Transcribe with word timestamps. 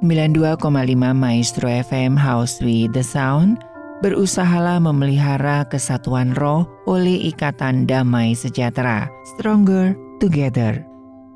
92,5 0.00 0.96
Maestro 1.12 1.68
FM 1.68 2.16
House 2.16 2.58
with 2.64 2.96
the 2.96 3.04
Sound 3.04 3.62
berusahalah 4.00 4.80
memelihara 4.80 5.68
kesatuan 5.68 6.32
roh 6.34 6.64
oleh 6.88 7.28
ikatan 7.28 7.84
damai 7.84 8.32
sejahtera. 8.32 9.12
Stronger 9.36 9.92
Together. 10.18 10.82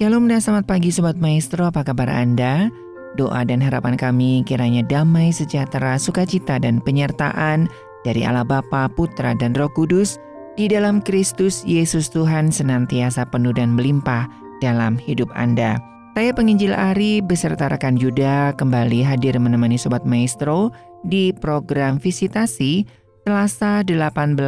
Shalom 0.00 0.26
dan 0.26 0.40
selamat 0.40 0.64
pagi 0.66 0.90
Sobat 0.90 1.20
Maestro, 1.20 1.68
apa 1.68 1.84
kabar 1.84 2.08
Anda? 2.08 2.72
Doa 3.14 3.46
dan 3.46 3.62
harapan 3.62 3.94
kami 3.94 4.42
kiranya 4.42 4.82
damai 4.82 5.30
sejahtera, 5.30 5.94
sukacita 6.02 6.58
dan 6.58 6.82
penyertaan 6.82 7.70
dari 8.02 8.26
Allah 8.26 8.42
Bapa, 8.42 8.90
Putra 8.90 9.38
dan 9.38 9.54
Roh 9.54 9.70
Kudus 9.70 10.18
di 10.58 10.66
dalam 10.66 10.98
Kristus 10.98 11.62
Yesus 11.62 12.10
Tuhan 12.10 12.50
senantiasa 12.50 13.26
penuh 13.30 13.54
dan 13.54 13.78
melimpah 13.78 14.26
dalam 14.58 14.98
hidup 14.98 15.30
Anda. 15.34 15.78
Saya 16.14 16.30
penginjil 16.30 16.70
Ari 16.70 17.22
beserta 17.22 17.66
rekan 17.66 17.98
Yuda 17.98 18.54
kembali 18.54 19.02
hadir 19.02 19.34
menemani 19.34 19.74
Sobat 19.74 20.06
Maestro 20.06 20.70
di 21.02 21.34
program 21.34 21.98
visitasi 21.98 22.86
Selasa 23.26 23.82
18 23.82 24.38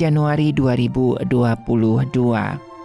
Januari 0.00 0.56
2022. 0.56 1.28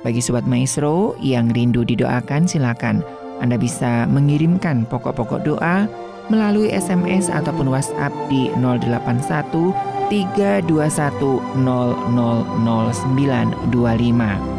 Bagi 0.04 0.22
Sobat 0.22 0.44
Maestro 0.44 1.16
yang 1.24 1.52
rindu 1.56 1.88
didoakan 1.88 2.52
silakan 2.52 3.00
Anda 3.40 3.58
bisa 3.60 4.08
mengirimkan 4.10 4.86
pokok-pokok 4.90 5.46
doa 5.46 5.88
melalui 6.28 6.72
SMS 6.72 7.32
ataupun 7.32 7.72
WhatsApp 7.72 8.12
di 8.28 8.52
081 8.60 9.72
321 10.08 10.64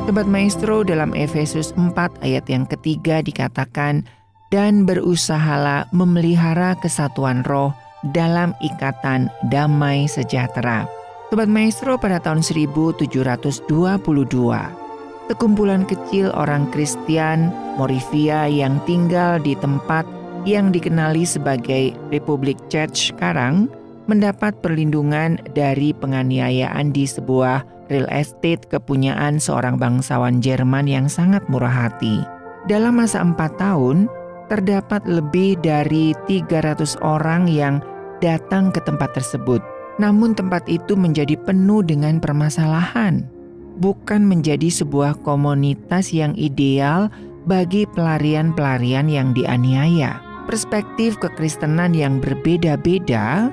Sobat 0.09 0.27
Maestro 0.29 0.85
dalam 0.85 1.13
Efesus 1.17 1.73
4 1.77 2.25
ayat 2.25 2.45
yang 2.49 2.65
ketiga 2.69 3.21
dikatakan 3.25 4.05
dan 4.53 4.85
berusahalah 4.89 5.89
memelihara 5.93 6.75
kesatuan 6.81 7.45
roh 7.45 7.73
dalam 8.17 8.57
ikatan 8.65 9.29
damai 9.49 10.09
sejahtera. 10.09 10.89
Sobat 11.29 11.49
Maestro 11.49 12.01
pada 12.01 12.21
tahun 12.21 12.41
1722 12.41 14.88
sekumpulan 15.29 15.85
kecil 15.85 16.33
orang 16.33 16.67
Kristen 16.73 17.53
Morivia 17.77 18.49
yang 18.49 18.81
tinggal 18.89 19.37
di 19.39 19.53
tempat 19.61 20.09
yang 20.49 20.73
dikenali 20.73 21.29
sebagai 21.29 21.93
Republik 22.09 22.57
Church 22.73 23.13
sekarang 23.13 23.69
mendapat 24.09 24.57
perlindungan 24.65 25.37
dari 25.53 25.93
penganiayaan 25.93 26.97
di 26.97 27.05
sebuah 27.05 27.61
real 27.93 28.09
estate 28.09 28.65
kepunyaan 28.73 29.37
seorang 29.37 29.77
bangsawan 29.77 30.41
Jerman 30.41 30.89
yang 30.89 31.07
sangat 31.13 31.45
murah 31.53 31.89
hati. 31.89 32.25
Dalam 32.65 32.97
masa 32.97 33.21
empat 33.21 33.61
tahun, 33.61 34.09
terdapat 34.49 35.05
lebih 35.05 35.61
dari 35.61 36.17
300 36.25 36.97
orang 37.05 37.49
yang 37.49 37.85
datang 38.25 38.73
ke 38.73 38.81
tempat 38.81 39.13
tersebut. 39.13 39.61
Namun 40.01 40.33
tempat 40.33 40.65
itu 40.73 40.97
menjadi 40.97 41.37
penuh 41.37 41.85
dengan 41.85 42.17
permasalahan. 42.17 43.38
Bukan 43.79 44.27
menjadi 44.27 44.67
sebuah 44.75 45.23
komunitas 45.23 46.11
yang 46.11 46.35
ideal 46.35 47.07
bagi 47.47 47.87
pelarian-pelarian 47.95 49.07
yang 49.07 49.31
dianiaya. 49.31 50.19
Perspektif 50.51 51.15
kekristenan 51.23 51.95
yang 51.95 52.19
berbeda-beda 52.19 53.47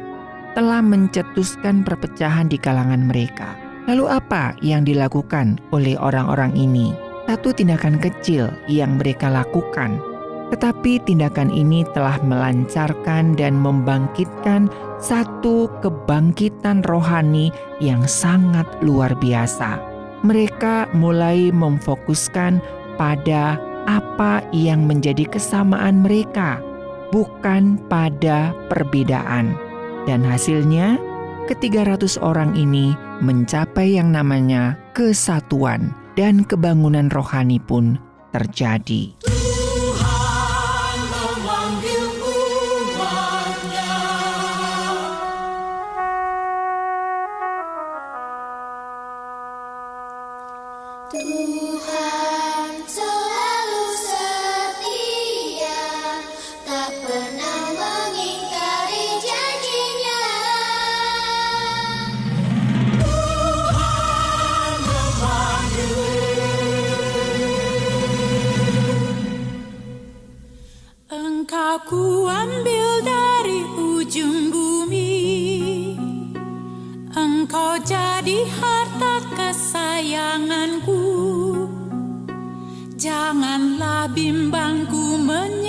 telah 0.58 0.82
mencetuskan 0.82 1.86
perpecahan 1.86 2.50
di 2.50 2.58
kalangan 2.58 3.06
mereka. 3.06 3.54
Lalu 3.86 4.10
apa 4.10 4.58
yang 4.66 4.82
dilakukan 4.82 5.62
oleh 5.70 5.94
orang-orang 6.02 6.58
ini? 6.58 6.90
Satu 7.30 7.54
tindakan 7.54 8.02
kecil 8.02 8.50
yang 8.66 8.98
mereka 8.98 9.30
lakukan, 9.30 10.02
tetapi 10.50 11.02
tindakan 11.06 11.54
ini 11.54 11.86
telah 11.94 12.18
melancarkan 12.26 13.38
dan 13.38 13.58
membangkitkan 13.58 14.74
satu 14.98 15.70
kebangkitan 15.86 16.82
rohani 16.86 17.54
yang 17.78 18.02
sangat 18.10 18.66
luar 18.82 19.14
biasa. 19.18 19.95
Mereka 20.26 20.90
mulai 20.98 21.54
memfokuskan 21.54 22.58
pada 22.98 23.62
apa 23.86 24.42
yang 24.50 24.90
menjadi 24.90 25.30
kesamaan 25.30 26.02
mereka, 26.02 26.58
bukan 27.14 27.78
pada 27.86 28.50
perbedaan. 28.66 29.54
Dan 30.10 30.26
hasilnya, 30.26 30.98
ke-300 31.46 32.18
orang 32.26 32.58
ini 32.58 32.98
mencapai 33.22 34.02
yang 34.02 34.10
namanya 34.10 34.82
kesatuan 34.98 35.94
dan 36.18 36.42
kebangunan 36.42 37.14
rohani 37.14 37.62
pun 37.62 38.02
terjadi. 38.34 39.35
Aku 71.76 72.24
ambil 72.24 73.04
dari 73.04 73.68
ujung 73.76 74.48
bumi. 74.48 75.12
Engkau 77.12 77.76
jadi 77.84 78.48
harta 78.48 79.20
kesayanganku. 79.36 81.04
Janganlah 82.96 84.08
bimbangku 84.08 85.20
menyerah 85.20 85.65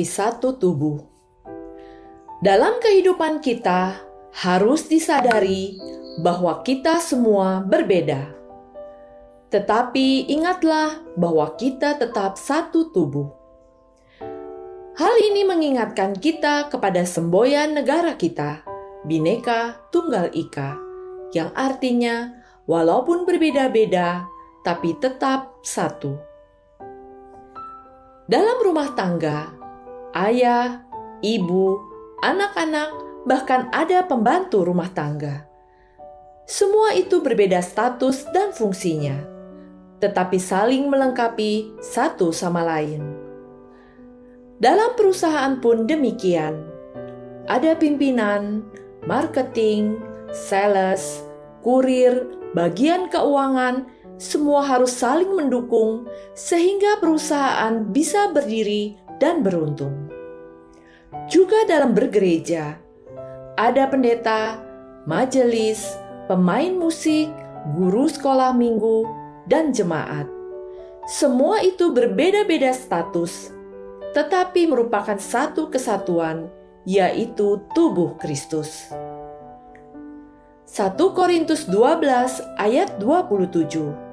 tapi 0.00 0.08
satu 0.08 0.56
tubuh. 0.56 0.96
Dalam 2.40 2.80
kehidupan 2.80 3.44
kita, 3.44 4.00
harus 4.32 4.88
disadari 4.88 5.76
bahwa 6.24 6.64
kita 6.64 7.04
semua 7.04 7.60
berbeda. 7.60 8.32
Tetapi 9.52 10.32
ingatlah 10.32 11.04
bahwa 11.20 11.52
kita 11.60 12.00
tetap 12.00 12.40
satu 12.40 12.88
tubuh. 12.96 13.28
Hal 14.96 15.20
ini 15.20 15.44
mengingatkan 15.44 16.16
kita 16.16 16.72
kepada 16.72 17.04
semboyan 17.04 17.76
negara 17.76 18.16
kita, 18.16 18.64
Bhinneka 19.04 19.84
Tunggal 19.92 20.32
Ika, 20.32 20.80
yang 21.36 21.52
artinya 21.52 22.40
walaupun 22.64 23.28
berbeda-beda, 23.28 24.24
tapi 24.64 24.96
tetap 24.96 25.60
satu. 25.60 26.16
Dalam 28.24 28.64
rumah 28.64 28.96
tangga, 28.96 29.59
ayah, 30.16 30.82
ibu, 31.22 31.78
anak-anak, 32.24 32.90
bahkan 33.28 33.68
ada 33.70 34.04
pembantu 34.04 34.64
rumah 34.64 34.90
tangga. 34.92 35.46
Semua 36.50 36.96
itu 36.98 37.22
berbeda 37.22 37.62
status 37.62 38.26
dan 38.34 38.50
fungsinya, 38.50 39.22
tetapi 40.02 40.40
saling 40.40 40.90
melengkapi 40.90 41.78
satu 41.78 42.34
sama 42.34 42.66
lain. 42.66 43.02
Dalam 44.60 44.92
perusahaan 44.98 45.56
pun 45.62 45.88
demikian. 45.88 46.68
Ada 47.48 47.74
pimpinan, 47.80 48.62
marketing, 49.08 49.96
sales, 50.30 51.24
kurir, 51.64 52.28
bagian 52.52 53.08
keuangan, 53.08 53.88
semua 54.20 54.60
harus 54.68 54.92
saling 54.92 55.32
mendukung 55.32 56.04
sehingga 56.36 57.00
perusahaan 57.00 57.88
bisa 57.88 58.28
berdiri 58.36 59.00
dan 59.22 59.44
beruntung. 59.44 60.08
Juga 61.28 61.68
dalam 61.68 61.92
bergereja, 61.92 62.80
ada 63.54 63.84
pendeta, 63.86 64.58
majelis, 65.04 65.84
pemain 66.26 66.72
musik, 66.72 67.28
guru 67.76 68.08
sekolah 68.08 68.56
minggu, 68.56 69.04
dan 69.46 69.70
jemaat. 69.70 70.26
Semua 71.04 71.60
itu 71.60 71.92
berbeda-beda 71.92 72.72
status, 72.72 73.52
tetapi 74.16 74.66
merupakan 74.66 75.20
satu 75.20 75.68
kesatuan, 75.68 76.48
yaitu 76.88 77.60
tubuh 77.76 78.16
Kristus. 78.16 78.88
1 80.70 80.94
Korintus 80.96 81.66
12 81.68 82.40
ayat 82.56 82.96
27 83.02 84.10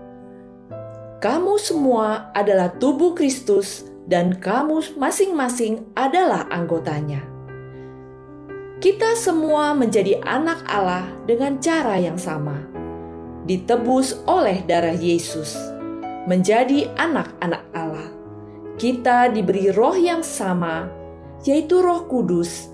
kamu 1.18 1.58
semua 1.58 2.30
adalah 2.30 2.70
tubuh 2.78 3.18
Kristus, 3.18 3.90
dan 4.08 4.40
kamu 4.40 4.96
masing-masing 4.96 5.84
adalah 5.94 6.48
anggotanya. 6.48 7.22
Kita 8.80 9.20
semua 9.20 9.76
menjadi 9.76 10.24
anak 10.24 10.64
Allah 10.64 11.12
dengan 11.28 11.60
cara 11.60 12.00
yang 12.00 12.16
sama, 12.16 12.64
ditebus 13.44 14.24
oleh 14.24 14.64
darah 14.64 14.96
Yesus, 14.96 15.60
menjadi 16.24 16.88
anak-anak 16.96 17.64
Allah. 17.76 18.08
Kita 18.78 19.34
diberi 19.34 19.74
roh 19.74 19.98
yang 19.98 20.22
sama, 20.22 20.86
yaitu 21.42 21.82
Roh 21.82 22.06
Kudus, 22.06 22.70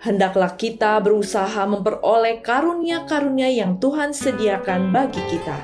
Hendaklah 0.00 0.56
kita 0.56 0.96
berusaha 1.04 1.60
memperoleh 1.68 2.40
karunia-karunia 2.40 3.52
yang 3.52 3.76
Tuhan 3.76 4.16
sediakan 4.16 4.88
bagi 4.88 5.20
kita. 5.28 5.60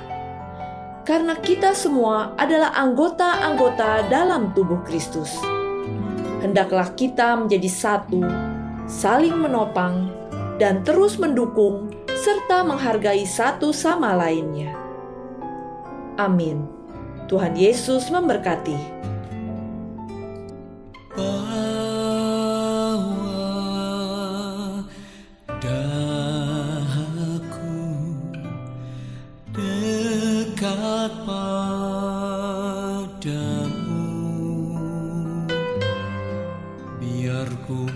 Karena 1.09 1.41
kita 1.41 1.73
semua 1.73 2.37
adalah 2.37 2.77
anggota-anggota 2.77 4.13
dalam 4.13 4.53
tubuh 4.53 4.85
Kristus. 4.85 5.41
Hendaklah 6.45 6.93
kita 6.93 7.33
menjadi 7.41 7.71
satu, 7.73 8.21
saling 8.85 9.41
menopang, 9.41 10.13
dan 10.61 10.87
terus 10.87 11.19
mendukung 11.19 11.91
serta 12.11 12.63
menghargai 12.63 13.27
satu 13.27 13.75
sama 13.75 14.15
lainnya. 14.15 14.73
Amin. 16.17 16.65
Tuhan 17.27 17.59
Yesus 17.59 18.13
memberkati. 18.13 18.95
padamu 33.25 34.05
biar 37.01 37.49
ku 37.65 37.89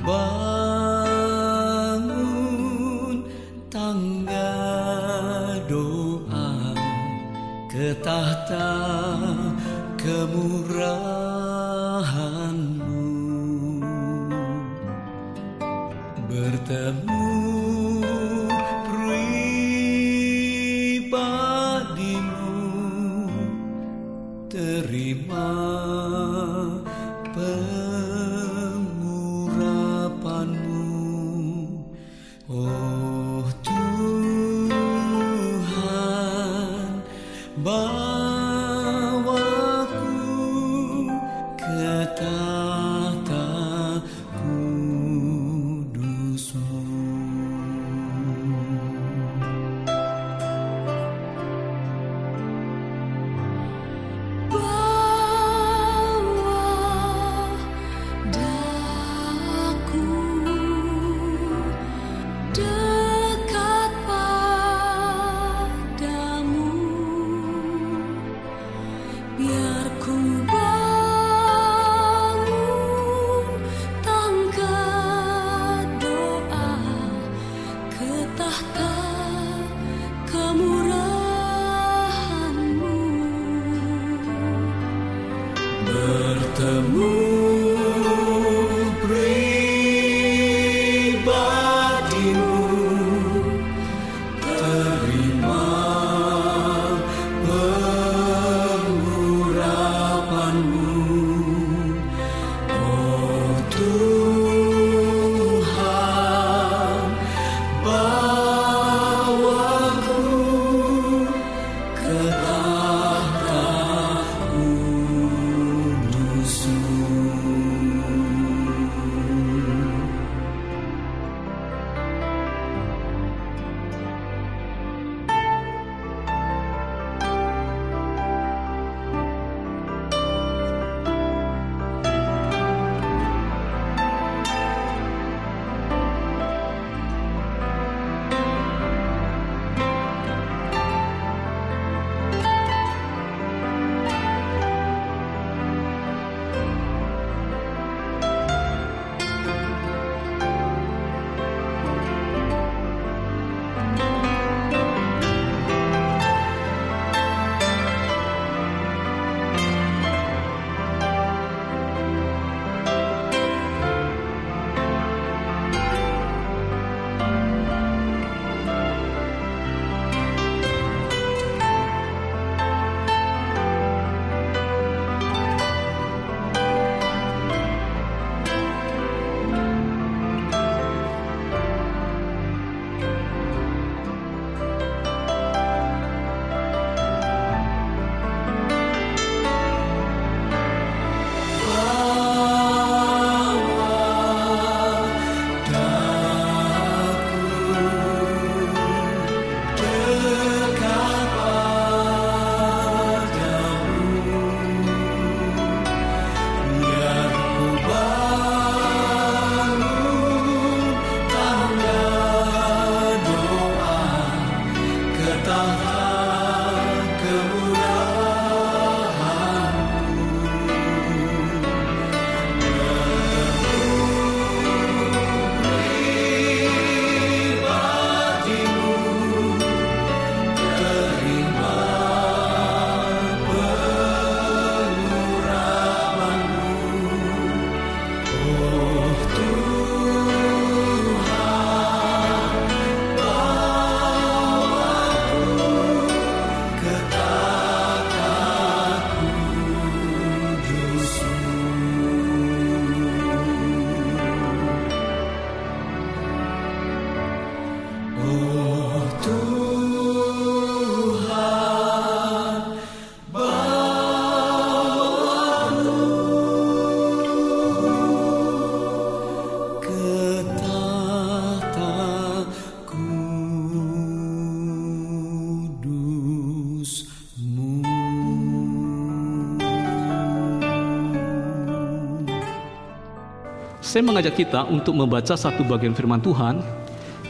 saya 283.99 284.15
mengajak 284.15 284.39
kita 284.39 284.63
untuk 284.71 284.95
membaca 284.95 285.35
satu 285.35 285.67
bagian 285.67 285.91
firman 285.91 286.23
Tuhan 286.23 286.63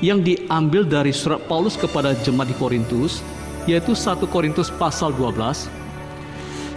yang 0.04 0.20
diambil 0.20 0.84
dari 0.84 1.16
surat 1.16 1.40
Paulus 1.48 1.80
kepada 1.80 2.12
jemaat 2.20 2.52
di 2.52 2.56
Korintus, 2.60 3.24
yaitu 3.64 3.96
1 3.96 4.28
Korintus 4.28 4.68
pasal 4.68 5.16
12, 5.16 5.64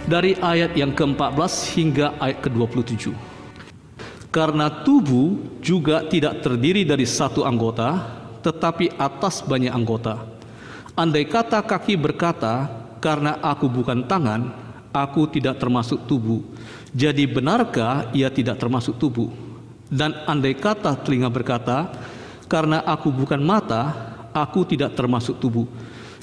dari 0.08 0.32
ayat 0.40 0.72
yang 0.80 0.96
ke-14 0.96 1.76
hingga 1.76 2.16
ayat 2.24 2.40
ke-27. 2.40 3.12
Karena 4.32 4.72
tubuh 4.80 5.60
juga 5.60 6.08
tidak 6.08 6.40
terdiri 6.40 6.88
dari 6.88 7.04
satu 7.04 7.44
anggota, 7.44 8.16
tetapi 8.40 8.96
atas 8.96 9.44
banyak 9.44 9.76
anggota. 9.76 10.24
Andai 10.96 11.28
kata 11.28 11.60
kaki 11.60 12.00
berkata, 12.00 12.64
"Karena 12.96 13.36
aku 13.44 13.68
bukan 13.68 14.08
tangan, 14.08 14.56
aku 14.88 15.28
tidak 15.28 15.60
termasuk 15.60 16.08
tubuh." 16.08 16.40
Jadi 16.96 17.28
benarkah 17.28 18.08
ia 18.16 18.32
tidak 18.32 18.56
termasuk 18.56 18.96
tubuh? 18.96 19.51
Dan 19.92 20.16
andai 20.24 20.56
kata 20.56 20.96
telinga 21.04 21.28
berkata, 21.28 21.92
"Karena 22.48 22.80
aku 22.80 23.12
bukan 23.12 23.44
mata, 23.44 23.92
aku 24.32 24.64
tidak 24.64 24.96
termasuk 24.96 25.36
tubuh." 25.36 25.68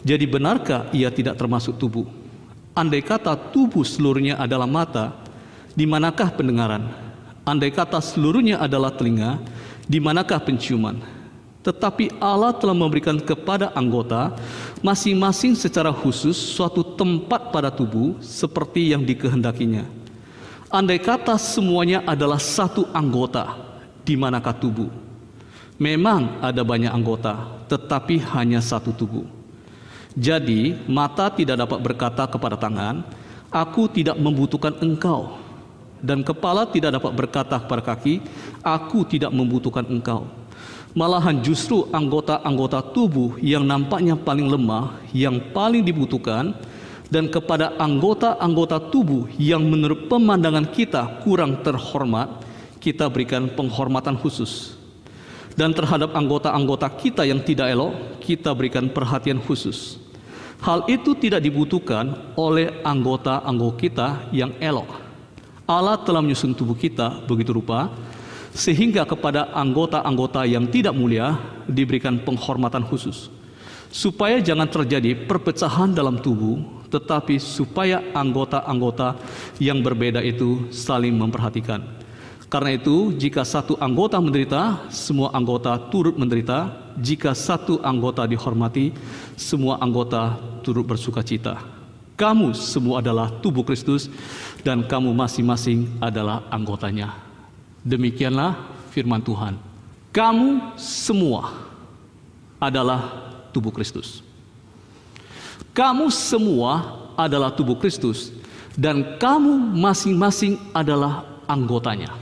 Jadi 0.01 0.25
benarkah 0.25 0.89
ia 0.89 1.13
tidak 1.13 1.37
termasuk 1.37 1.77
tubuh? 1.77 2.09
Andai 2.73 3.05
kata 3.05 3.37
tubuh 3.53 3.85
seluruhnya 3.85 4.41
adalah 4.41 4.65
mata, 4.65 5.13
di 5.77 5.85
manakah 5.85 6.33
pendengaran? 6.33 6.89
Andai 7.45 7.69
kata 7.69 8.01
seluruhnya 8.01 8.57
adalah 8.57 8.89
telinga, 8.89 9.37
di 9.85 10.01
manakah 10.01 10.41
penciuman? 10.41 10.97
Tetapi 11.59 12.17
Allah 12.23 12.55
telah 12.55 12.73
memberikan 12.73 13.19
kepada 13.19 13.69
anggota 13.75 14.33
masing-masing 14.79 15.59
secara 15.59 15.91
khusus 15.91 16.39
suatu 16.39 16.81
tempat 16.95 17.51
pada 17.51 17.67
tubuh 17.67 18.15
seperti 18.23 18.95
yang 18.95 19.03
dikehendakinya. 19.03 19.98
Andai 20.69 21.01
kata 21.01 21.33
semuanya 21.41 22.05
adalah 22.05 22.37
satu 22.37 22.85
anggota, 22.93 23.57
di 24.05 24.13
manakah 24.13 24.53
tubuh? 24.53 24.93
Memang 25.81 26.37
ada 26.45 26.61
banyak 26.61 26.93
anggota, 26.93 27.65
tetapi 27.65 28.21
hanya 28.37 28.61
satu 28.61 28.93
tubuh. 28.93 29.25
Jadi, 30.13 30.77
mata 30.85 31.33
tidak 31.33 31.65
dapat 31.65 31.79
berkata 31.81 32.29
kepada 32.29 32.53
tangan, 32.53 33.01
"Aku 33.49 33.89
tidak 33.89 34.21
membutuhkan 34.21 34.77
engkau." 34.77 35.41
Dan 36.05 36.21
kepala 36.21 36.69
tidak 36.69 37.01
dapat 37.01 37.17
berkata 37.17 37.57
kepada 37.57 37.81
kaki, 37.81 38.21
"Aku 38.61 39.01
tidak 39.09 39.33
membutuhkan 39.33 39.89
engkau." 39.89 40.29
Malahan 40.93 41.41
justru 41.41 41.89
anggota-anggota 41.89 42.93
tubuh 42.93 43.41
yang 43.41 43.65
nampaknya 43.65 44.13
paling 44.13 44.45
lemah, 44.45 45.01
yang 45.17 45.41
paling 45.49 45.81
dibutuhkan, 45.81 46.53
dan 47.09 47.25
kepada 47.25 47.73
anggota-anggota 47.81 48.93
tubuh 48.93 49.25
yang 49.41 49.65
menurut 49.65 50.05
pemandangan 50.05 50.69
kita 50.69 51.25
kurang 51.25 51.65
terhormat, 51.65 52.45
kita 52.77 53.09
berikan 53.09 53.49
penghormatan 53.49 54.13
khusus. 54.13 54.77
Dan 55.57 55.73
terhadap 55.73 56.13
anggota-anggota 56.13 56.87
kita 56.95 57.25
yang 57.25 57.41
tidak 57.41 57.67
elok, 57.73 58.21
kita 58.21 58.53
berikan 58.53 58.87
perhatian 58.93 59.41
khusus. 59.41 59.97
Hal 60.61 60.85
itu 60.87 61.17
tidak 61.17 61.41
dibutuhkan 61.41 62.35
oleh 62.37 62.79
anggota-anggota 62.85 63.75
kita 63.75 64.07
yang 64.29 64.53
elok. 64.61 64.87
Allah 65.65 65.97
telah 66.01 66.21
menyusun 66.21 66.53
tubuh 66.53 66.77
kita 66.77 67.25
begitu 67.25 67.53
rupa 67.57 67.89
sehingga 68.53 69.05
kepada 69.05 69.53
anggota-anggota 69.53 70.45
yang 70.45 70.65
tidak 70.69 70.93
mulia 70.93 71.37
diberikan 71.65 72.21
penghormatan 72.21 72.85
khusus. 72.85 73.29
Supaya 73.89 74.37
jangan 74.37 74.69
terjadi 74.69 75.17
perpecahan 75.25 75.93
dalam 75.93 76.21
tubuh, 76.21 76.78
tetapi 76.89 77.37
supaya 77.37 78.01
anggota-anggota 78.11 79.15
yang 79.61 79.79
berbeda 79.85 80.19
itu 80.25 80.67
saling 80.73 81.13
memperhatikan. 81.13 81.85
Karena 82.49 82.73
itu, 82.73 83.13
jika 83.13 83.45
satu 83.45 83.77
anggota 83.77 84.17
menderita, 84.17 84.89
semua 84.89 85.29
anggota 85.37 85.77
turut 85.93 86.17
menderita. 86.17 86.89
Jika 86.97 87.37
satu 87.37 87.77
anggota 87.85 88.25
dihormati, 88.25 88.89
semua 89.37 89.77
anggota 89.77 90.33
turut 90.65 90.81
bersuka 90.81 91.21
cita. 91.21 91.61
Kamu 92.17 92.57
semua 92.57 93.05
adalah 93.05 93.29
tubuh 93.39 93.61
Kristus, 93.61 94.09
dan 94.65 94.81
kamu 94.81 95.13
masing-masing 95.13 95.87
adalah 96.01 96.43
anggotanya. 96.49 97.15
Demikianlah 97.85 98.57
firman 98.91 99.21
Tuhan. 99.21 99.55
Kamu 100.09 100.73
semua 100.75 101.53
adalah 102.57 103.29
tubuh 103.53 103.71
Kristus. 103.71 104.25
Kamu 105.71 106.11
semua 106.11 106.99
adalah 107.15 107.51
tubuh 107.51 107.75
Kristus, 107.75 108.31
dan 108.79 109.19
kamu 109.19 109.75
masing-masing 109.75 110.55
adalah 110.71 111.43
anggotanya. 111.47 112.15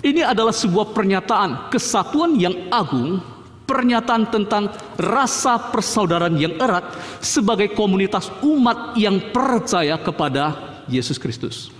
Ini 0.00 0.24
adalah 0.24 0.56
sebuah 0.56 0.96
pernyataan 0.96 1.68
kesatuan 1.68 2.34
yang 2.40 2.72
agung, 2.72 3.20
pernyataan 3.68 4.32
tentang 4.32 4.72
rasa 4.96 5.70
persaudaraan 5.70 6.34
yang 6.40 6.56
erat 6.56 6.88
sebagai 7.20 7.76
komunitas 7.76 8.32
umat 8.40 8.96
yang 8.96 9.30
percaya 9.30 10.00
kepada 10.00 10.56
Yesus 10.88 11.20
Kristus. 11.20 11.70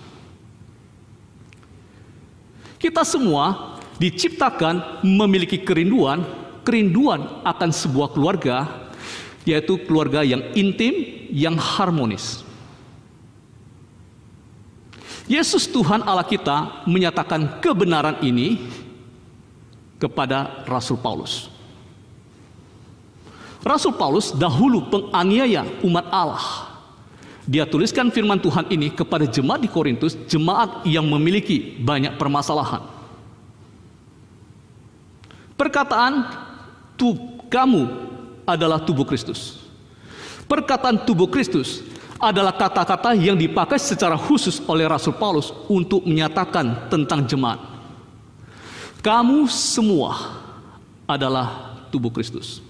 Kita 2.76 3.04
semua 3.04 3.76
diciptakan 4.00 5.04
memiliki 5.04 5.60
kerinduan, 5.60 6.24
kerinduan 6.64 7.44
akan 7.44 7.70
sebuah 7.72 8.12
keluarga, 8.12 8.88
yaitu 9.48 9.80
keluarga 9.88 10.20
yang 10.20 10.44
intim, 10.52 10.92
yang 11.32 11.56
harmonis. 11.56 12.44
Yesus 15.30 15.70
Tuhan 15.70 16.02
Allah 16.02 16.26
kita 16.26 16.82
menyatakan 16.90 17.62
kebenaran 17.62 18.18
ini 18.18 18.58
kepada 20.02 20.66
Rasul 20.66 20.98
Paulus. 20.98 21.46
Rasul 23.62 23.94
Paulus 23.94 24.34
dahulu 24.34 24.90
penganiaya 24.90 25.62
umat 25.86 26.08
Allah. 26.10 26.66
Dia 27.46 27.62
tuliskan 27.68 28.10
firman 28.10 28.42
Tuhan 28.42 28.66
ini 28.74 28.90
kepada 28.90 29.28
jemaat 29.28 29.62
di 29.62 29.68
Korintus, 29.70 30.18
jemaat 30.26 30.82
yang 30.88 31.06
memiliki 31.06 31.78
banyak 31.78 32.16
permasalahan. 32.18 32.82
Perkataan 35.54 36.24
tu 36.96 37.14
kamu 37.52 38.09
adalah 38.54 38.82
tubuh 38.82 39.06
Kristus. 39.06 39.60
Perkataan 40.50 41.06
tubuh 41.06 41.30
Kristus 41.30 41.80
adalah 42.20 42.52
kata-kata 42.52 43.16
yang 43.16 43.38
dipakai 43.38 43.80
secara 43.80 44.18
khusus 44.18 44.60
oleh 44.68 44.84
Rasul 44.84 45.16
Paulus 45.16 45.54
untuk 45.70 46.04
menyatakan 46.04 46.90
tentang 46.92 47.24
jemaat. 47.24 47.62
Kamu 49.00 49.48
semua 49.48 50.36
adalah 51.08 51.80
tubuh 51.88 52.12
Kristus. 52.12 52.60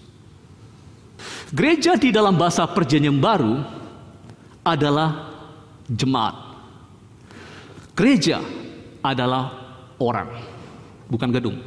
Gereja 1.50 1.98
di 1.98 2.14
dalam 2.14 2.38
bahasa 2.38 2.62
Perjanjian 2.62 3.18
Baru 3.18 3.58
adalah 4.62 5.34
jemaat. 5.90 6.36
Gereja 7.98 8.38
adalah 9.02 9.50
orang, 9.98 10.30
bukan 11.10 11.28
gedung. 11.34 11.58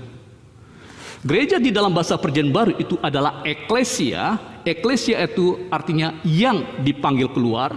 Gereja 1.23 1.55
di 1.55 1.71
dalam 1.71 1.95
bahasa 1.95 2.19
Perjanjian 2.19 2.51
Baru 2.51 2.75
itu 2.75 2.99
adalah 2.99 3.39
eklesia. 3.47 4.35
Eklesia 4.67 5.23
itu 5.23 5.71
artinya 5.71 6.19
yang 6.27 6.83
dipanggil 6.83 7.31
keluar. 7.31 7.71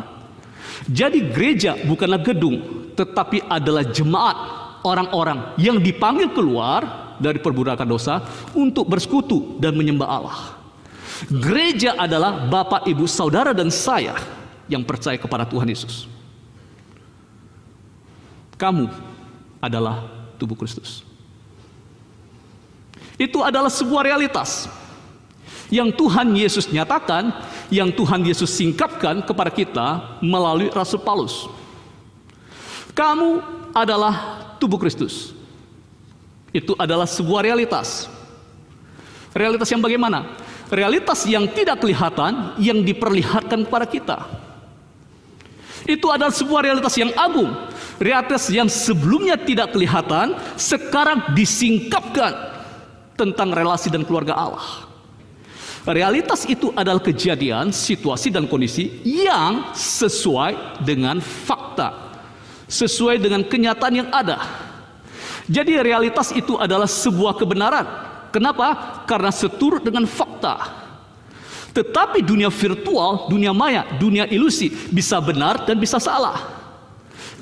Jadi 0.90 1.30
gereja 1.30 1.78
bukanlah 1.86 2.20
gedung, 2.20 2.90
tetapi 2.98 3.46
adalah 3.46 3.86
jemaat 3.86 4.36
orang-orang 4.82 5.54
yang 5.62 5.78
dipanggil 5.78 6.30
keluar 6.34 7.14
dari 7.22 7.38
perbudakan 7.38 7.86
dosa 7.86 8.20
untuk 8.52 8.90
bersekutu 8.90 9.62
dan 9.62 9.78
menyembah 9.78 10.10
Allah. 10.10 10.38
Gereja 11.30 11.96
adalah 11.96 12.44
bapak, 12.50 12.84
ibu, 12.90 13.06
saudara 13.08 13.54
dan 13.54 13.72
saya 13.72 14.18
yang 14.66 14.82
percaya 14.82 15.16
kepada 15.16 15.46
Tuhan 15.46 15.70
Yesus. 15.70 16.10
Kamu 18.58 18.90
adalah 19.62 20.04
tubuh 20.36 20.58
Kristus. 20.58 21.05
Itu 23.16 23.40
adalah 23.40 23.72
sebuah 23.72 24.04
realitas 24.04 24.68
yang 25.72 25.90
Tuhan 25.90 26.36
Yesus 26.36 26.70
nyatakan, 26.70 27.32
yang 27.72 27.90
Tuhan 27.90 28.22
Yesus 28.22 28.52
singkapkan 28.54 29.24
kepada 29.24 29.50
kita 29.50 30.18
melalui 30.22 30.70
Rasul 30.70 31.02
Paulus. 31.02 31.50
Kamu 32.94 33.42
adalah 33.74 34.14
tubuh 34.56 34.78
Kristus. 34.78 35.34
Itu 36.54 36.72
adalah 36.78 37.04
sebuah 37.04 37.44
realitas. 37.44 38.08
Realitas 39.36 39.68
yang 39.68 39.82
bagaimana? 39.84 40.38
Realitas 40.72 41.28
yang 41.28 41.44
tidak 41.52 41.84
kelihatan, 41.84 42.56
yang 42.56 42.80
diperlihatkan 42.80 43.68
kepada 43.68 43.86
kita. 43.86 44.18
Itu 45.86 46.10
adalah 46.10 46.32
sebuah 46.32 46.66
realitas 46.66 46.94
yang 46.96 47.12
agung. 47.14 47.52
Realitas 48.00 48.48
yang 48.50 48.66
sebelumnya 48.66 49.38
tidak 49.38 49.76
kelihatan, 49.76 50.34
sekarang 50.58 51.36
disingkapkan 51.36 52.55
tentang 53.16 53.50
relasi 53.50 53.88
dan 53.88 54.04
keluarga 54.04 54.36
Allah. 54.36 54.86
Realitas 55.86 56.42
itu 56.50 56.74
adalah 56.74 56.98
kejadian, 56.98 57.70
situasi, 57.70 58.28
dan 58.28 58.50
kondisi 58.50 59.00
yang 59.06 59.70
sesuai 59.70 60.82
dengan 60.82 61.22
fakta, 61.22 62.18
sesuai 62.66 63.22
dengan 63.22 63.46
kenyataan 63.46 63.94
yang 63.94 64.08
ada. 64.10 64.42
Jadi 65.46 65.78
realitas 65.78 66.34
itu 66.34 66.58
adalah 66.58 66.90
sebuah 66.90 67.38
kebenaran. 67.38 67.86
Kenapa? 68.34 68.98
Karena 69.06 69.30
seturut 69.30 69.86
dengan 69.86 70.10
fakta. 70.10 70.84
Tetapi 71.70 72.18
dunia 72.18 72.50
virtual, 72.50 73.30
dunia 73.30 73.54
maya, 73.54 73.86
dunia 73.94 74.26
ilusi 74.26 74.66
bisa 74.90 75.22
benar 75.22 75.62
dan 75.70 75.78
bisa 75.78 76.02
salah. 76.02 76.50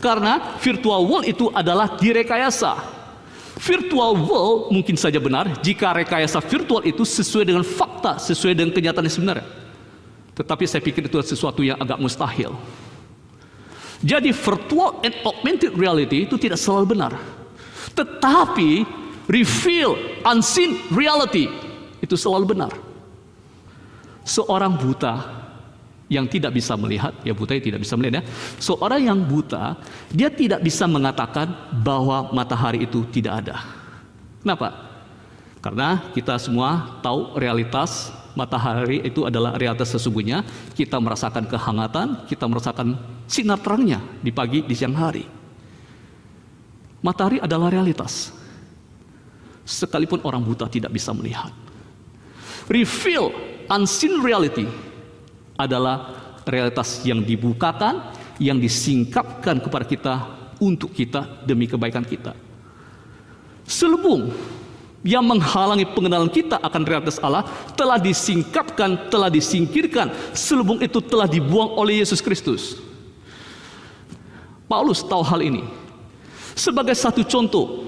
Karena 0.05 0.61
virtual 0.61 1.09
world 1.09 1.25
itu 1.25 1.49
adalah 1.49 1.97
direkayasa. 1.97 2.94
Virtual 3.55 4.19
world 4.19 4.75
mungkin 4.75 4.99
saja 4.99 5.23
benar 5.23 5.47
jika 5.63 5.95
rekayasa 5.95 6.43
virtual 6.43 6.83
itu 6.83 7.07
sesuai 7.07 7.47
dengan 7.47 7.63
fakta, 7.63 8.19
sesuai 8.19 8.51
dengan 8.51 8.75
kenyataan 8.75 9.07
yang 9.07 9.15
sebenarnya. 9.15 9.47
Tetapi 10.35 10.65
saya 10.67 10.83
pikir 10.83 11.07
itu 11.07 11.17
sesuatu 11.23 11.63
yang 11.63 11.79
agak 11.79 12.03
mustahil. 12.03 12.59
Jadi 14.03 14.35
virtual 14.35 15.01
and 15.07 15.15
augmented 15.23 15.73
reality 15.79 16.27
itu 16.27 16.35
tidak 16.35 16.59
selalu 16.59 16.99
benar. 16.99 17.15
Tetapi 17.95 18.83
reveal 19.31 19.95
unseen 20.27 20.83
reality 20.91 21.47
itu 22.03 22.19
selalu 22.19 22.59
benar. 22.59 22.75
Seorang 24.27 24.75
buta 24.75 25.44
yang 26.09 26.29
tidak 26.29 26.53
bisa 26.53 26.77
melihat, 26.77 27.17
ya 27.25 27.33
buta 27.33 27.57
yang 27.57 27.65
tidak 27.65 27.81
bisa 27.81 27.95
melihat 27.97 28.21
ya. 28.21 28.25
Seorang 28.61 29.01
yang 29.01 29.19
buta, 29.25 29.81
dia 30.13 30.29
tidak 30.29 30.61
bisa 30.61 30.85
mengatakan 30.85 31.49
bahwa 31.81 32.29
matahari 32.37 32.85
itu 32.85 33.09
tidak 33.09 33.45
ada. 33.45 33.57
Kenapa? 34.45 34.69
Karena 35.65 36.13
kita 36.13 36.37
semua 36.37 37.01
tahu 37.01 37.41
realitas 37.41 38.13
matahari 38.37 39.01
itu 39.01 39.25
adalah 39.25 39.57
realitas 39.57 39.97
sesungguhnya. 39.97 40.45
Kita 40.77 41.01
merasakan 41.01 41.49
kehangatan, 41.49 42.29
kita 42.29 42.45
merasakan 42.45 43.01
sinar 43.25 43.65
terangnya 43.65 44.05
di 44.21 44.29
pagi, 44.29 44.61
di 44.61 44.77
siang 44.77 44.93
hari. 44.93 45.25
Matahari 47.01 47.41
adalah 47.41 47.73
realitas. 47.73 48.33
Sekalipun 49.65 50.21
orang 50.29 50.45
buta 50.45 50.69
tidak 50.69 50.93
bisa 50.93 51.17
melihat. 51.17 51.49
Reveal 52.69 53.33
unseen 53.73 54.21
reality 54.21 54.69
adalah 55.55 56.13
realitas 56.45 57.01
yang 57.07 57.23
dibukakan, 57.23 58.15
yang 58.43 58.59
disingkapkan 58.59 59.63
kepada 59.63 59.85
kita 59.87 60.15
untuk 60.59 60.91
kita 60.93 61.45
demi 61.47 61.71
kebaikan 61.71 62.03
kita. 62.03 62.35
Selubung 63.65 64.29
yang 65.05 65.25
menghalangi 65.25 65.85
pengenalan 65.93 66.33
kita 66.33 66.57
akan 66.65 66.83
realitas 66.89 67.21
Allah 67.21 67.45
telah 67.77 68.01
disingkapkan, 68.01 69.13
telah 69.13 69.29
disingkirkan. 69.29 70.13
Selubung 70.33 70.81
itu 70.81 71.01
telah 71.05 71.29
dibuang 71.29 71.77
oleh 71.77 72.01
Yesus 72.01 72.25
Kristus. 72.25 72.81
Paulus 74.65 75.05
tahu 75.05 75.21
hal 75.21 75.45
ini. 75.45 75.63
Sebagai 76.57 76.97
satu 76.97 77.21
contoh, 77.21 77.85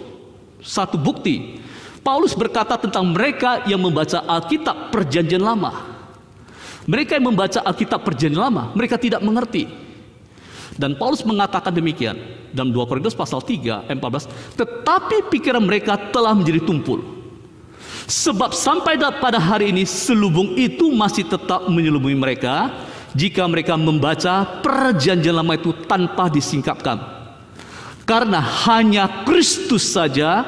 satu 0.60 1.00
bukti, 1.00 1.56
Paulus 2.04 2.36
berkata 2.36 2.76
tentang 2.76 3.02
mereka 3.08 3.64
yang 3.64 3.80
membaca 3.80 4.22
Alkitab 4.28 4.92
Perjanjian 4.92 5.42
Lama. 5.42 5.95
Mereka 6.86 7.18
yang 7.18 7.34
membaca 7.34 7.60
Alkitab 7.66 8.06
Perjanjian 8.06 8.38
Lama, 8.38 8.70
mereka 8.78 8.94
tidak 8.94 9.18
mengerti. 9.18 9.66
Dan 10.78 10.94
Paulus 10.94 11.26
mengatakan 11.26 11.74
demikian 11.74 12.14
dalam 12.54 12.70
2 12.70 12.86
Korintus 12.86 13.16
pasal 13.16 13.42
3 13.42 13.90
ayat 13.90 13.98
14, 13.98 14.56
tetapi 14.60 15.16
pikiran 15.32 15.64
mereka 15.64 15.98
telah 16.14 16.36
menjadi 16.36 16.62
tumpul. 16.62 17.02
Sebab 18.06 18.54
sampai 18.54 18.94
pada 19.18 19.42
hari 19.42 19.74
ini 19.74 19.82
selubung 19.82 20.54
itu 20.54 20.94
masih 20.94 21.26
tetap 21.26 21.66
menyelubungi 21.66 22.14
mereka 22.14 22.70
jika 23.18 23.42
mereka 23.50 23.74
membaca 23.74 24.62
perjanjian 24.62 25.34
lama 25.34 25.58
itu 25.58 25.74
tanpa 25.90 26.30
disingkapkan. 26.30 27.02
Karena 28.06 28.38
hanya 28.38 29.26
Kristus 29.26 29.90
saja 29.90 30.46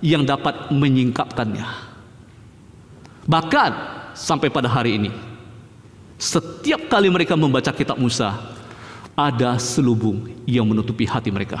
yang 0.00 0.24
dapat 0.24 0.72
menyingkapkannya. 0.72 1.68
Bahkan 3.28 3.70
sampai 4.16 4.48
pada 4.48 4.70
hari 4.70 4.96
ini 4.96 5.10
setiap 6.16 6.88
kali 6.88 7.12
mereka 7.12 7.36
membaca 7.36 7.68
kitab 7.72 8.00
Musa, 8.00 8.32
ada 9.16 9.56
selubung 9.60 10.28
yang 10.48 10.64
menutupi 10.68 11.04
hati 11.04 11.28
mereka. 11.28 11.60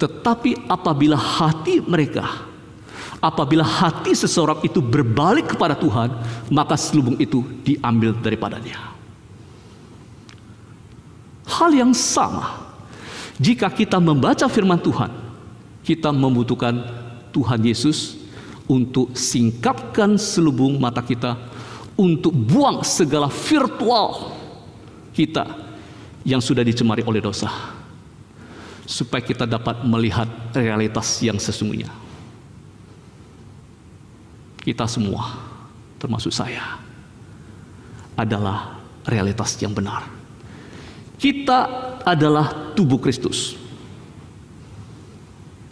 Tetapi 0.00 0.68
apabila 0.68 1.16
hati 1.16 1.80
mereka, 1.80 2.48
apabila 3.20 3.64
hati 3.64 4.12
seseorang 4.12 4.60
itu 4.64 4.80
berbalik 4.80 5.56
kepada 5.56 5.76
Tuhan, 5.76 6.12
maka 6.52 6.76
selubung 6.76 7.16
itu 7.20 7.44
diambil 7.64 8.12
daripadanya. 8.16 8.92
Hal 11.44 11.70
yang 11.72 11.92
sama, 11.92 12.64
jika 13.40 13.68
kita 13.68 14.00
membaca 14.00 14.48
firman 14.48 14.80
Tuhan, 14.80 15.12
kita 15.84 16.10
membutuhkan 16.12 16.80
Tuhan 17.28 17.60
Yesus 17.60 18.16
untuk 18.64 19.12
singkapkan 19.12 20.16
selubung 20.16 20.80
mata 20.80 21.04
kita 21.04 21.36
untuk 21.94 22.34
buang 22.34 22.82
segala 22.82 23.30
virtual 23.30 24.34
kita 25.14 25.46
yang 26.26 26.42
sudah 26.42 26.66
dicemari 26.66 27.06
oleh 27.06 27.22
dosa. 27.22 27.50
Supaya 28.84 29.24
kita 29.24 29.48
dapat 29.48 29.80
melihat 29.86 30.28
realitas 30.52 31.22
yang 31.24 31.40
sesungguhnya. 31.40 31.88
Kita 34.60 34.84
semua 34.84 35.40
termasuk 35.96 36.32
saya 36.32 36.80
adalah 38.16 38.80
realitas 39.08 39.56
yang 39.60 39.72
benar. 39.72 40.04
Kita 41.16 41.58
adalah 42.04 42.76
tubuh 42.76 43.00
Kristus. 43.00 43.56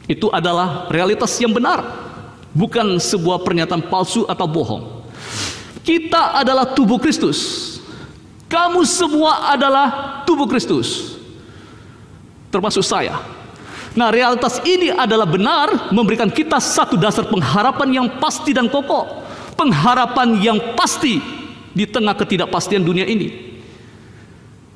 Itu 0.09 0.33
adalah 0.33 0.89
realitas 0.89 1.37
yang 1.37 1.53
benar. 1.53 1.85
Bukan 2.53 3.01
sebuah 3.01 3.45
pernyataan 3.45 3.89
palsu 3.89 4.25
atau 4.29 4.45
bohong 4.49 4.92
kita 5.83 6.39
adalah 6.39 6.71
tubuh 6.73 6.97
Kristus. 7.03 7.71
Kamu 8.47 8.87
semua 8.87 9.51
adalah 9.51 10.21
tubuh 10.23 10.47
Kristus. 10.47 11.19
Termasuk 12.55 12.87
saya. 12.87 13.19
Nah, 13.93 14.09
realitas 14.09 14.63
ini 14.65 14.89
adalah 14.89 15.29
benar 15.29 15.93
memberikan 15.93 16.31
kita 16.33 16.57
satu 16.63 16.97
dasar 16.97 17.29
pengharapan 17.29 18.03
yang 18.03 18.07
pasti 18.23 18.57
dan 18.57 18.71
kokoh. 18.71 19.21
Pengharapan 19.59 20.41
yang 20.41 20.59
pasti 20.77 21.21
di 21.73 21.85
tengah 21.85 22.17
ketidakpastian 22.17 22.81
dunia 22.81 23.05
ini. 23.05 23.53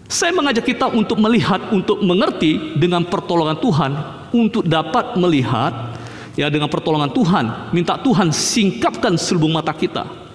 Saya 0.06 0.30
mengajak 0.30 0.62
kita 0.62 0.86
untuk 0.92 1.18
melihat, 1.18 1.72
untuk 1.74 1.98
mengerti 2.00 2.78
dengan 2.78 3.02
pertolongan 3.02 3.58
Tuhan, 3.58 3.92
untuk 4.30 4.62
dapat 4.62 5.18
melihat 5.18 5.98
ya 6.38 6.46
dengan 6.46 6.70
pertolongan 6.70 7.10
Tuhan, 7.10 7.44
minta 7.74 7.98
Tuhan 7.98 8.30
singkapkan 8.30 9.18
selubung 9.18 9.50
mata 9.50 9.74
kita 9.74 10.25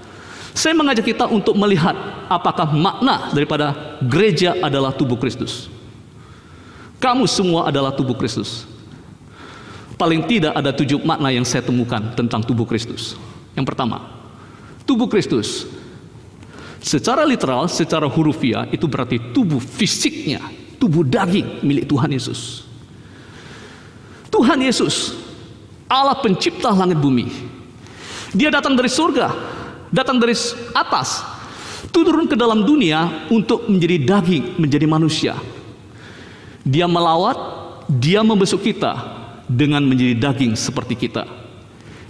saya 0.51 0.75
mengajak 0.75 1.07
kita 1.07 1.31
untuk 1.31 1.55
melihat 1.55 1.95
apakah 2.27 2.67
makna 2.75 3.31
daripada 3.31 3.97
gereja 4.03 4.55
adalah 4.59 4.91
tubuh 4.91 5.15
Kristus. 5.15 5.71
Kamu 6.99 7.25
semua 7.25 7.71
adalah 7.71 7.95
tubuh 7.95 8.13
Kristus. 8.13 8.67
Paling 9.95 10.27
tidak 10.27 10.53
ada 10.53 10.69
tujuh 10.75 11.01
makna 11.01 11.31
yang 11.33 11.45
saya 11.47 11.63
temukan 11.65 12.13
tentang 12.13 12.43
tubuh 12.43 12.67
Kristus. 12.67 13.15
Yang 13.55 13.73
pertama, 13.73 14.05
tubuh 14.85 15.07
Kristus. 15.07 15.65
Secara 16.81 17.21
literal, 17.21 17.69
secara 17.69 18.09
hurufiah 18.09 18.65
itu 18.73 18.89
berarti 18.89 19.21
tubuh 19.33 19.61
fisiknya, 19.61 20.41
tubuh 20.81 21.05
daging 21.05 21.61
milik 21.61 21.85
Tuhan 21.85 22.09
Yesus. 22.09 22.65
Tuhan 24.33 24.57
Yesus, 24.65 25.13
Allah 25.85 26.17
pencipta 26.17 26.73
langit 26.73 26.97
bumi. 26.97 27.29
Dia 28.33 28.49
datang 28.49 28.73
dari 28.73 28.89
surga 28.89 29.60
datang 29.91 30.17
dari 30.17 30.33
atas 30.71 31.21
turun 31.91 32.25
ke 32.25 32.39
dalam 32.39 32.63
dunia 32.63 33.27
untuk 33.27 33.67
menjadi 33.67 33.99
daging, 33.99 34.57
menjadi 34.57 34.87
manusia. 34.87 35.33
Dia 36.63 36.87
melawat, 36.87 37.37
dia 37.91 38.23
membesuk 38.23 38.63
kita 38.63 38.95
dengan 39.45 39.83
menjadi 39.83 40.15
daging 40.17 40.55
seperti 40.55 40.95
kita. 40.95 41.27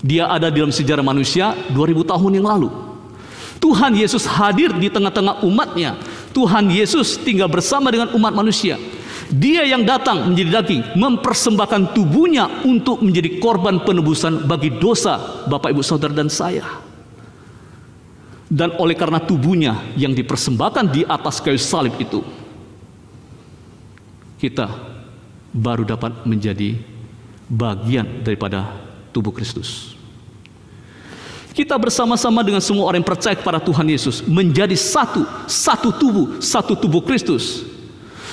Dia 0.02 0.30
ada 0.30 0.54
dalam 0.54 0.70
sejarah 0.70 1.06
manusia 1.06 1.58
2000 1.74 2.12
tahun 2.14 2.32
yang 2.38 2.48
lalu. 2.48 2.70
Tuhan 3.62 3.94
Yesus 3.94 4.26
hadir 4.26 4.74
di 4.74 4.90
tengah-tengah 4.90 5.46
umatnya. 5.46 5.94
Tuhan 6.34 6.74
Yesus 6.74 7.22
tinggal 7.22 7.46
bersama 7.46 7.94
dengan 7.94 8.10
umat 8.18 8.34
manusia. 8.34 8.82
Dia 9.30 9.64
yang 9.64 9.86
datang 9.86 10.34
menjadi 10.34 10.60
daging, 10.60 10.82
mempersembahkan 10.98 11.94
tubuhnya 11.94 12.66
untuk 12.66 13.00
menjadi 13.06 13.38
korban 13.38 13.80
penebusan 13.86 14.50
bagi 14.50 14.74
dosa 14.82 15.46
Bapak 15.48 15.72
Ibu 15.72 15.86
Saudara 15.86 16.12
dan 16.12 16.28
saya 16.28 16.91
dan 18.52 18.76
oleh 18.76 19.00
karena 19.00 19.24
tubuhnya 19.24 19.80
yang 19.96 20.12
dipersembahkan 20.12 20.92
di 20.92 21.08
atas 21.08 21.40
kayu 21.40 21.56
salib 21.56 21.96
itu 21.96 22.20
kita 24.36 24.68
baru 25.56 25.88
dapat 25.88 26.28
menjadi 26.28 26.76
bagian 27.48 28.28
daripada 28.28 28.76
tubuh 29.16 29.32
Kristus. 29.32 29.96
Kita 31.52 31.76
bersama-sama 31.76 32.44
dengan 32.44 32.64
semua 32.64 32.88
orang 32.88 33.04
yang 33.04 33.12
percaya 33.12 33.36
kepada 33.36 33.60
Tuhan 33.60 33.84
Yesus 33.88 34.24
menjadi 34.24 34.76
satu, 34.76 35.28
satu 35.48 35.92
tubuh, 35.96 36.40
satu 36.40 36.76
tubuh 36.76 37.04
Kristus. 37.04 37.68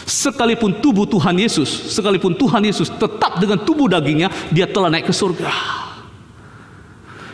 Sekalipun 0.06 0.80
tubuh 0.80 1.04
Tuhan 1.04 1.36
Yesus, 1.36 1.68
sekalipun 1.92 2.32
Tuhan 2.32 2.62
Yesus 2.64 2.88
tetap 2.88 3.36
dengan 3.42 3.60
tubuh 3.60 3.90
dagingnya, 3.90 4.32
dia 4.54 4.64
telah 4.64 4.88
naik 4.88 5.10
ke 5.10 5.14
surga. 5.14 5.50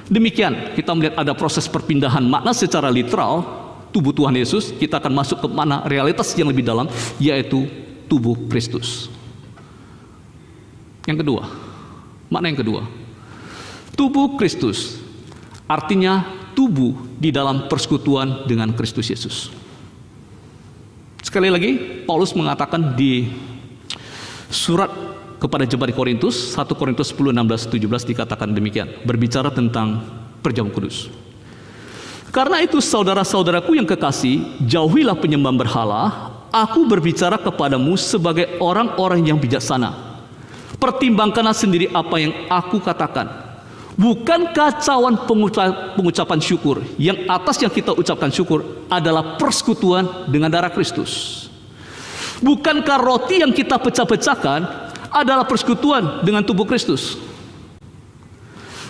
Demikian 0.05 0.77
kita 0.77 0.93
melihat 0.93 1.17
ada 1.25 1.33
proses 1.33 1.64
perpindahan 1.64 2.21
makna 2.21 2.53
secara 2.53 2.93
literal 2.93 3.64
tubuh 3.88 4.11
Tuhan 4.11 4.35
Yesus, 4.35 4.75
kita 4.75 4.99
akan 4.99 5.12
masuk 5.14 5.38
ke 5.40 5.49
mana 5.49 5.87
realitas 5.87 6.35
yang 6.35 6.51
lebih 6.51 6.67
dalam 6.67 6.90
yaitu 7.23 7.71
tubuh 8.11 8.37
Kristus. 8.51 9.09
Yang 11.07 11.25
kedua, 11.25 11.43
makna 12.29 12.51
yang 12.51 12.61
kedua. 12.61 12.83
Tubuh 13.95 14.35
Kristus 14.35 14.99
artinya 15.71 16.27
tubuh 16.53 16.99
di 17.17 17.31
dalam 17.31 17.71
persekutuan 17.71 18.45
dengan 18.45 18.75
Kristus 18.75 19.09
Yesus. 19.09 19.37
Sekali 21.25 21.49
lagi, 21.49 22.05
Paulus 22.05 22.37
mengatakan 22.37 22.93
di 22.99 23.31
surat 24.53 25.13
kepada 25.44 25.68
jemaat 25.68 25.92
di 25.92 25.96
Korintus, 25.96 26.57
1 26.57 26.72
Korintus 26.72 27.12
10, 27.12 27.37
16, 27.37 27.68
17 27.76 28.09
dikatakan 28.16 28.48
demikian, 28.48 28.88
berbicara 29.04 29.52
tentang 29.52 30.00
perjamuan 30.40 30.72
kudus. 30.72 31.12
Karena 32.33 32.64
itu 32.64 32.80
saudara-saudaraku 32.80 33.76
yang 33.76 33.85
kekasih, 33.85 34.64
jauhilah 34.64 35.12
penyembahan 35.20 35.61
berhala, 35.61 36.33
aku 36.48 36.88
berbicara 36.88 37.37
kepadamu 37.37 37.92
sebagai 38.00 38.57
orang-orang 38.57 39.28
yang 39.28 39.37
bijaksana. 39.37 40.16
Pertimbangkanlah 40.80 41.54
sendiri 41.54 41.92
apa 41.92 42.16
yang 42.16 42.33
aku 42.48 42.80
katakan. 42.80 43.44
Bukan 43.94 44.50
kacauan 44.50 45.22
pengucapan 45.94 46.42
syukur 46.42 46.83
Yang 46.98 47.30
atas 47.30 47.62
yang 47.62 47.70
kita 47.70 47.94
ucapkan 47.94 48.26
syukur 48.26 48.83
Adalah 48.90 49.38
persekutuan 49.38 50.26
dengan 50.26 50.50
darah 50.50 50.74
Kristus 50.74 51.46
Bukankah 52.42 52.98
roti 52.98 53.38
yang 53.38 53.54
kita 53.54 53.78
pecah-pecahkan 53.78 54.84
Adalah 55.14 55.46
persekutuan 55.46 56.27
dengan 56.27 56.42
tubuh 56.42 56.66
Kristus. 56.66 57.14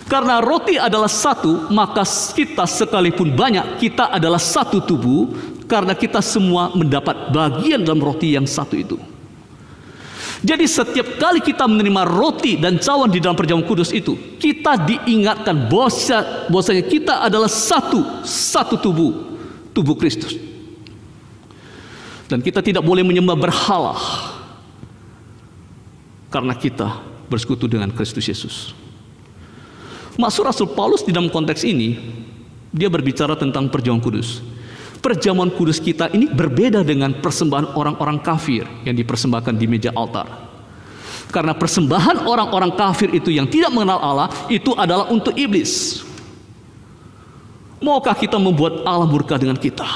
Karena 0.04 0.37
roti 0.37 0.76
adalah 0.76 1.08
satu 1.08 1.72
Maka 1.72 2.04
kita 2.37 2.68
sekalipun 2.68 3.32
banyak 3.32 3.80
Kita 3.80 4.12
adalah 4.12 4.37
satu 4.37 4.84
tubuh 4.84 5.32
Karena 5.64 5.96
kita 5.96 6.20
semua 6.20 6.68
mendapat 6.76 7.32
bagian 7.32 7.80
dalam 7.80 8.04
roti 8.04 8.37
yang 8.37 8.44
satu 8.44 8.76
itu. 8.76 8.96
Jadi 10.44 10.68
setiap 10.68 11.16
kali 11.16 11.40
kita 11.40 11.64
menerima 11.64 12.04
roti 12.04 12.60
dan 12.60 12.76
cawan 12.76 13.08
di 13.08 13.16
dalam 13.16 13.32
perjamuan 13.32 13.64
kudus 13.64 13.88
itu, 13.96 14.12
kita 14.37 14.76
diingatkan 14.76 15.72
bahwasanya 15.72 16.84
kita 16.84 17.24
adalah 17.24 17.48
satu, 17.48 18.20
satu 18.28 18.76
tubuh, 18.76 19.40
tubuh 19.72 19.96
Kristus. 19.96 20.37
Dan 22.28 22.44
kita 22.44 22.60
tidak 22.60 22.84
boleh 22.84 23.00
menyembah 23.00 23.40
berhala 23.40 23.96
karena 26.35 26.59
kita 26.59 26.99
bersekutu 27.31 27.70
dengan 27.70 27.94
Kristus 27.94 28.27
Yesus. 28.27 28.75
Maksud 30.18 30.42
Rasul 30.42 30.68
Paulus 30.75 31.07
di 31.07 31.14
dalam 31.14 31.31
konteks 31.31 31.62
ini, 31.62 31.94
dia 32.75 32.90
berbicara 32.90 33.38
tentang 33.38 33.70
perjamuan 33.70 34.03
kudus. 34.03 34.42
Perjamuan 34.99 35.55
kudus 35.55 35.79
kita 35.79 36.11
ini 36.11 36.27
berbeda 36.27 36.83
dengan 36.83 37.14
persembahan 37.23 37.79
orang-orang 37.79 38.18
kafir 38.18 38.66
yang 38.83 38.99
dipersembahkan 38.99 39.55
di 39.55 39.66
meja 39.70 39.94
altar. 39.94 40.27
Karena 41.31 41.55
persembahan 41.55 42.27
orang-orang 42.27 42.75
kafir 42.75 43.14
itu 43.14 43.31
yang 43.31 43.47
tidak 43.47 43.70
mengenal 43.70 44.03
Allah 44.03 44.29
itu 44.51 44.75
adalah 44.75 45.07
untuk 45.11 45.35
iblis. 45.38 46.03
Maukah 47.79 48.16
kita 48.16 48.40
membuat 48.40 48.83
Allah 48.87 49.07
murka 49.07 49.38
dengan 49.38 49.59
kita? 49.59 49.87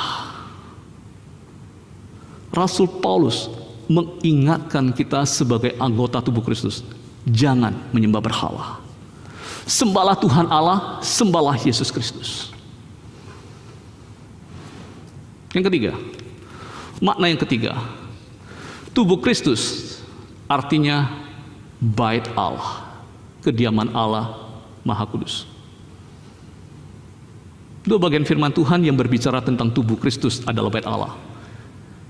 Rasul 2.52 2.90
Paulus 3.00 3.57
mengingatkan 3.88 4.92
kita 4.92 5.24
sebagai 5.24 5.72
anggota 5.80 6.20
tubuh 6.20 6.44
Kristus, 6.44 6.84
jangan 7.24 7.88
menyembah 7.90 8.20
berhala. 8.20 8.84
Sembahlah 9.64 10.16
Tuhan 10.16 10.46
Allah, 10.48 11.00
sembahlah 11.00 11.56
Yesus 11.60 11.88
Kristus. 11.88 12.52
Yang 15.56 15.64
ketiga, 15.72 15.92
makna 17.00 17.32
yang 17.32 17.40
ketiga, 17.40 17.72
tubuh 18.92 19.16
Kristus 19.20 19.96
artinya 20.44 21.08
bait 21.80 22.28
Allah, 22.36 22.84
kediaman 23.40 23.92
Allah 23.96 24.36
Maha 24.84 25.04
Kudus. 25.08 25.48
Dua 27.88 27.96
bagian 27.96 28.28
firman 28.28 28.52
Tuhan 28.52 28.84
yang 28.84 28.96
berbicara 29.00 29.40
tentang 29.40 29.72
tubuh 29.72 29.96
Kristus 29.96 30.44
adalah 30.44 30.68
bait 30.68 30.84
Allah. 30.84 31.16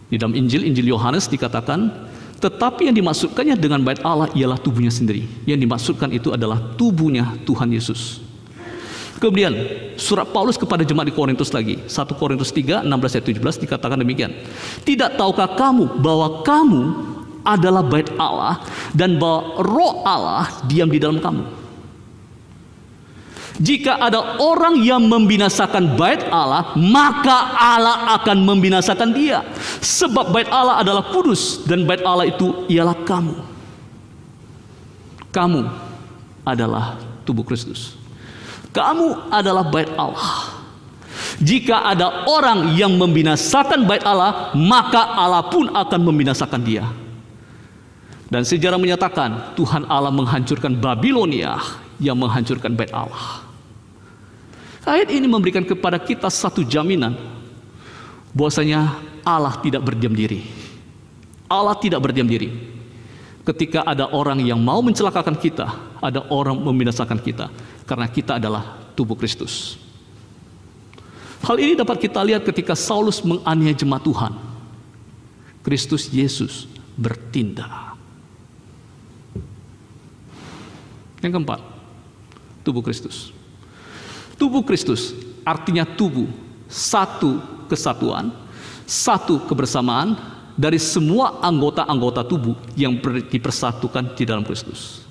Di 0.09 0.17
dalam 0.17 0.33
Injil, 0.33 0.65
Injil 0.65 0.89
Yohanes 0.89 1.29
dikatakan, 1.29 1.93
tetapi 2.41 2.89
yang 2.89 2.97
dimaksudkannya 2.97 3.59
dengan 3.61 3.85
bait 3.85 4.01
Allah 4.01 4.33
ialah 4.33 4.57
tubuhnya 4.57 4.89
sendiri. 4.89 5.29
Yang 5.45 5.59
dimaksudkan 5.69 6.09
itu 6.15 6.33
adalah 6.33 6.61
tubuhnya 6.81 7.37
Tuhan 7.45 7.69
Yesus. 7.69 8.25
Kemudian 9.19 9.51
surat 9.99 10.31
Paulus 10.31 10.55
kepada 10.55 10.87
jemaat 10.87 11.11
di 11.11 11.15
Korintus 11.15 11.51
lagi 11.51 11.83
1 11.91 11.91
Korintus 12.15 12.55
3 12.55 12.87
16 12.87 13.19
ayat 13.19 13.27
17 13.27 13.65
dikatakan 13.67 13.99
demikian 13.99 14.31
Tidak 14.87 15.19
tahukah 15.19 15.59
kamu 15.59 15.99
bahwa 15.99 16.47
kamu 16.47 16.83
adalah 17.43 17.83
bait 17.83 18.07
Allah 18.15 18.63
dan 18.95 19.19
bahwa 19.19 19.59
roh 19.59 20.07
Allah 20.07 20.47
diam 20.71 20.87
di 20.87 21.03
dalam 21.03 21.19
kamu 21.19 21.58
Jika 23.59 23.99
ada 23.99 24.39
orang 24.39 24.79
yang 24.87 25.03
membinasakan 25.11 25.99
bait 25.99 26.23
Allah 26.31 26.79
maka 26.79 27.59
Allah 27.59 28.15
akan 28.23 28.47
membinasakan 28.47 29.11
dia 29.11 29.43
Sebab 29.83 30.31
bait 30.31 30.47
Allah 30.47 30.79
adalah 30.79 31.11
kudus 31.11 31.67
dan 31.67 31.83
bait 31.83 31.99
Allah 32.07 32.31
itu 32.31 32.67
ialah 32.71 32.95
kamu 33.03 33.35
Kamu 35.35 35.61
adalah 36.47 37.03
tubuh 37.27 37.43
Kristus 37.43 37.99
kamu 38.79 39.33
adalah 39.33 39.65
bait 39.67 39.89
Allah. 39.97 40.55
Jika 41.39 41.87
ada 41.87 42.31
orang 42.31 42.79
yang 42.79 42.95
membinasakan 42.95 43.87
bait 43.87 44.03
Allah, 44.07 44.55
maka 44.55 45.19
Allah 45.19 45.47
pun 45.51 45.71
akan 45.71 46.01
membinasakan 46.03 46.61
dia. 46.63 46.87
Dan 48.29 48.45
sejarah 48.45 48.77
menyatakan 48.77 49.57
Tuhan 49.57 49.89
Allah 49.89 50.13
menghancurkan 50.13 50.77
Babilonia 50.77 51.57
yang 51.97 52.19
menghancurkan 52.21 52.77
bait 52.77 52.93
Allah. 52.93 53.48
Ayat 54.89 55.13
ini 55.13 55.29
memberikan 55.29 55.61
kepada 55.69 56.01
kita 56.01 56.33
satu 56.33 56.65
jaminan 56.65 57.13
bahwasanya 58.33 58.97
Allah 59.21 59.61
tidak 59.61 59.85
berdiam 59.85 60.17
diri. 60.17 60.41
Allah 61.45 61.77
tidak 61.77 62.01
berdiam 62.01 62.25
diri. 62.25 62.49
Ketika 63.45 63.85
ada 63.85 64.09
orang 64.09 64.41
yang 64.41 64.57
mau 64.57 64.81
mencelakakan 64.81 65.37
kita, 65.37 65.69
ada 66.01 66.25
orang 66.33 66.57
membinasakan 66.57 67.21
kita 67.21 67.53
karena 67.85 68.09
kita 68.09 68.41
adalah 68.41 68.81
tubuh 68.97 69.13
Kristus. 69.13 69.77
Hal 71.45 71.61
ini 71.61 71.77
dapat 71.77 72.01
kita 72.01 72.25
lihat 72.25 72.49
ketika 72.49 72.73
Saulus 72.73 73.21
menganiaya 73.21 73.77
jemaat 73.77 74.09
Tuhan. 74.09 74.33
Kristus 75.61 76.09
Yesus 76.09 76.65
bertindak. 76.97 77.93
Yang 81.21 81.33
keempat, 81.37 81.61
tubuh 82.65 82.81
Kristus. 82.81 83.37
Tubuh 84.39 84.63
Kristus 84.63 85.13
artinya 85.43 85.83
tubuh, 85.83 86.31
satu 86.71 87.43
kesatuan, 87.67 88.31
satu 88.87 89.43
kebersamaan 89.51 90.15
dari 90.55 90.79
semua 90.79 91.43
anggota-anggota 91.43 92.23
tubuh 92.23 92.55
yang 92.79 92.97
dipersatukan 93.03 94.15
di 94.15 94.23
dalam 94.23 94.47
Kristus. 94.47 95.03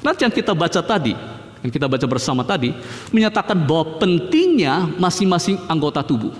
Nanti 0.00 0.24
yang 0.26 0.34
kita 0.34 0.56
baca 0.56 0.80
tadi, 0.82 1.14
yang 1.62 1.70
kita 1.70 1.86
baca 1.86 2.06
bersama 2.10 2.42
tadi 2.42 2.74
menyatakan 3.14 3.54
bahwa 3.54 4.02
pentingnya 4.02 4.90
masing-masing 4.98 5.60
anggota 5.70 6.02
tubuh. 6.02 6.34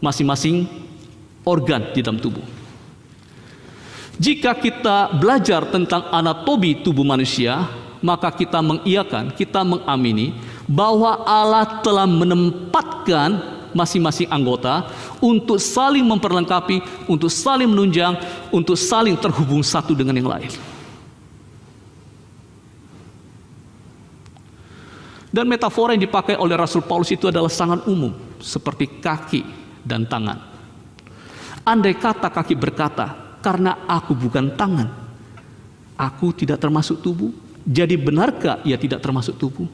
Masing-masing 0.00 0.64
organ 1.44 1.92
di 1.92 2.00
dalam 2.00 2.20
tubuh. 2.20 2.42
Jika 4.16 4.56
kita 4.56 5.12
belajar 5.20 5.68
tentang 5.68 6.08
anatomi 6.08 6.80
tubuh 6.80 7.04
manusia, 7.04 7.68
maka 8.04 8.28
kita 8.32 8.60
mengiakan, 8.60 9.32
kita 9.32 9.64
mengamini 9.64 10.36
bahwa 10.66 11.22
Allah 11.24 11.80
telah 11.80 12.04
menempatkan 12.04 13.56
masing-masing 13.76 14.28
anggota 14.32 14.88
untuk 15.20 15.60
saling 15.60 16.04
memperlengkapi, 16.04 16.80
untuk 17.04 17.28
saling 17.28 17.68
menunjang, 17.68 18.16
untuk 18.48 18.74
saling 18.80 19.14
terhubung 19.20 19.60
satu 19.60 19.92
dengan 19.92 20.16
yang 20.16 20.32
lain. 20.32 20.50
Dan 25.36 25.44
metafora 25.44 25.92
yang 25.92 26.00
dipakai 26.00 26.40
oleh 26.40 26.56
Rasul 26.56 26.80
Paulus 26.80 27.12
itu 27.12 27.28
adalah 27.28 27.52
sangat 27.52 27.84
umum, 27.84 28.08
seperti 28.40 28.88
kaki 29.04 29.44
dan 29.84 30.08
tangan. 30.08 30.40
Andai 31.60 31.92
kata 31.92 32.32
kaki 32.32 32.56
berkata, 32.56 33.36
"Karena 33.44 33.84
aku 33.84 34.16
bukan 34.16 34.56
tangan, 34.56 34.88
aku 35.92 36.32
tidak 36.32 36.56
termasuk 36.56 37.04
tubuh." 37.04 37.45
Jadi 37.66 37.98
benarkah 37.98 38.62
ia 38.62 38.78
tidak 38.78 39.02
termasuk 39.02 39.34
tubuh? 39.34 39.66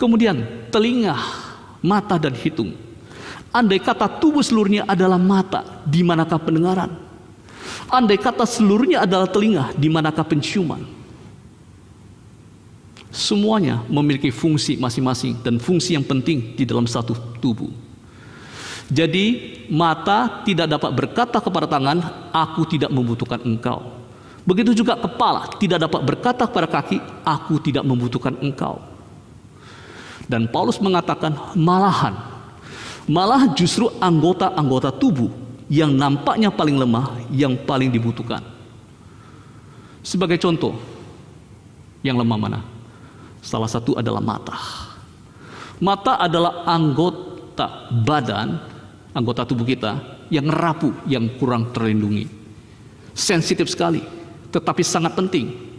Kemudian 0.00 0.66
telinga, 0.72 1.14
mata 1.84 2.16
dan 2.16 2.32
hidung. 2.32 2.72
Andai 3.52 3.76
kata 3.76 4.08
tubuh 4.08 4.40
seluruhnya 4.40 4.88
adalah 4.88 5.20
mata, 5.20 5.84
di 5.84 6.00
manakah 6.00 6.40
pendengaran? 6.40 6.96
Andai 7.92 8.16
kata 8.16 8.48
seluruhnya 8.48 9.04
adalah 9.04 9.28
telinga, 9.28 9.76
di 9.76 9.92
manakah 9.92 10.24
penciuman? 10.24 10.80
Semuanya 13.12 13.84
memiliki 13.92 14.32
fungsi 14.32 14.80
masing-masing 14.80 15.44
dan 15.44 15.60
fungsi 15.60 15.92
yang 15.92 16.02
penting 16.08 16.56
di 16.56 16.64
dalam 16.64 16.88
satu 16.88 17.12
tubuh. 17.44 17.68
Jadi, 18.88 19.60
mata 19.68 20.40
tidak 20.48 20.72
dapat 20.72 20.90
berkata 20.96 21.36
kepada 21.36 21.68
tangan, 21.68 22.00
"Aku 22.32 22.64
tidak 22.64 22.88
membutuhkan 22.88 23.44
engkau." 23.44 24.01
Begitu 24.42 24.82
juga 24.82 24.98
kepala 24.98 25.46
tidak 25.58 25.86
dapat 25.86 26.00
berkata 26.02 26.42
kepada 26.50 26.66
kaki, 26.66 26.98
"Aku 27.22 27.62
tidak 27.62 27.86
membutuhkan 27.86 28.34
engkau." 28.42 28.82
Dan 30.26 30.50
Paulus 30.50 30.78
mengatakan, 30.82 31.34
malahan, 31.58 32.14
malah 33.10 33.50
justru 33.54 33.90
anggota-anggota 33.98 34.94
tubuh 34.94 35.30
yang 35.66 35.92
nampaknya 35.94 36.48
paling 36.52 36.78
lemah, 36.78 37.28
yang 37.30 37.58
paling 37.58 37.90
dibutuhkan. 37.90 38.42
Sebagai 40.02 40.38
contoh, 40.38 40.74
yang 42.02 42.18
lemah 42.18 42.38
mana? 42.38 42.60
Salah 43.42 43.70
satu 43.70 43.94
adalah 43.98 44.22
mata. 44.22 44.54
Mata 45.82 46.18
adalah 46.18 46.62
anggota 46.66 47.90
badan, 47.90 48.58
anggota 49.14 49.42
tubuh 49.46 49.66
kita 49.66 49.98
yang 50.30 50.46
rapuh, 50.46 50.94
yang 51.10 51.26
kurang 51.38 51.74
terlindungi. 51.74 52.26
Sensitif 53.12 53.66
sekali, 53.66 54.21
tetapi 54.52 54.82
sangat 54.84 55.16
penting. 55.16 55.72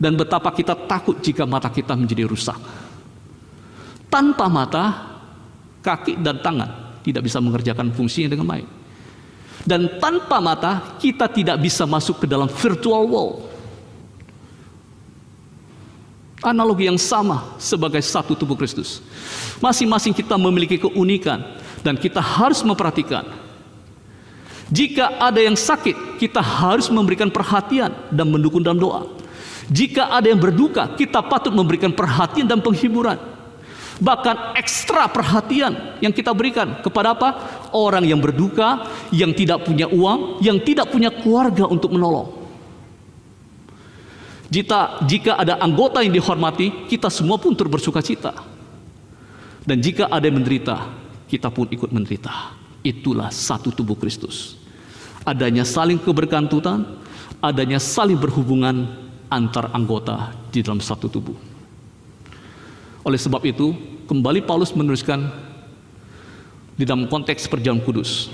Dan 0.00 0.16
betapa 0.16 0.50
kita 0.50 0.74
takut 0.88 1.20
jika 1.22 1.46
mata 1.46 1.70
kita 1.70 1.94
menjadi 1.94 2.26
rusak. 2.26 2.56
Tanpa 4.10 4.50
mata, 4.50 4.84
kaki 5.84 6.18
dan 6.18 6.42
tangan 6.42 7.00
tidak 7.06 7.22
bisa 7.30 7.38
mengerjakan 7.38 7.94
fungsinya 7.94 8.32
dengan 8.32 8.48
baik. 8.48 8.68
Dan 9.60 10.00
tanpa 10.00 10.40
mata, 10.40 10.96
kita 10.98 11.28
tidak 11.28 11.60
bisa 11.60 11.84
masuk 11.84 12.24
ke 12.24 12.26
dalam 12.26 12.48
virtual 12.48 13.04
world 13.06 13.50
Analogi 16.40 16.88
yang 16.88 16.96
sama 16.96 17.52
sebagai 17.60 18.00
satu 18.00 18.32
tubuh 18.32 18.56
Kristus. 18.56 19.04
Masing-masing 19.60 20.16
kita 20.16 20.40
memiliki 20.40 20.80
keunikan 20.80 21.44
dan 21.84 22.00
kita 22.00 22.16
harus 22.16 22.64
memperhatikan. 22.64 23.28
Jika 24.70 25.18
ada 25.18 25.42
yang 25.42 25.58
sakit, 25.58 26.16
kita 26.22 26.38
harus 26.38 26.86
memberikan 26.94 27.26
perhatian 27.26 27.90
dan 28.14 28.30
mendukung 28.30 28.62
dalam 28.62 28.78
doa. 28.78 29.02
Jika 29.66 30.14
ada 30.14 30.30
yang 30.30 30.38
berduka, 30.38 30.94
kita 30.94 31.22
patut 31.26 31.50
memberikan 31.50 31.90
perhatian 31.90 32.46
dan 32.46 32.62
penghiburan. 32.62 33.18
Bahkan 34.00 34.56
ekstra 34.56 35.10
perhatian 35.10 35.98
yang 36.00 36.14
kita 36.14 36.30
berikan 36.30 36.80
kepada 36.80 37.12
apa? 37.18 37.28
Orang 37.74 38.06
yang 38.06 38.22
berduka, 38.22 38.86
yang 39.10 39.34
tidak 39.34 39.66
punya 39.66 39.90
uang, 39.90 40.38
yang 40.40 40.62
tidak 40.62 40.88
punya 40.88 41.10
keluarga 41.10 41.66
untuk 41.66 41.90
menolong. 41.90 42.40
Jika, 44.50 45.02
jika 45.06 45.38
ada 45.38 45.58
anggota 45.62 46.02
yang 46.02 46.14
dihormati, 46.14 46.90
kita 46.90 47.06
semua 47.06 47.38
pun 47.38 47.54
turut 47.54 47.70
bersuka 47.70 48.02
cita. 48.02 48.34
Dan 49.62 49.78
jika 49.78 50.10
ada 50.10 50.26
yang 50.26 50.42
menderita, 50.42 50.90
kita 51.30 51.50
pun 51.50 51.70
ikut 51.70 51.90
menderita. 51.94 52.58
Itulah 52.82 53.30
satu 53.30 53.70
tubuh 53.70 53.94
Kristus. 53.94 54.59
Adanya 55.24 55.68
saling 55.68 56.00
kebergantungan, 56.00 57.00
adanya 57.44 57.76
saling 57.76 58.16
berhubungan 58.16 58.88
antar 59.28 59.70
anggota 59.72 60.32
di 60.48 60.64
dalam 60.64 60.82
satu 60.82 61.06
tubuh. 61.06 61.36
Oleh 63.04 63.16
sebab 63.16 63.40
itu, 63.48 63.72
kembali 64.08 64.44
Paulus 64.44 64.76
menuliskan 64.76 65.30
di 66.76 66.84
dalam 66.84 67.08
konteks 67.08 67.48
perjalanan 67.48 67.84
kudus. 67.84 68.32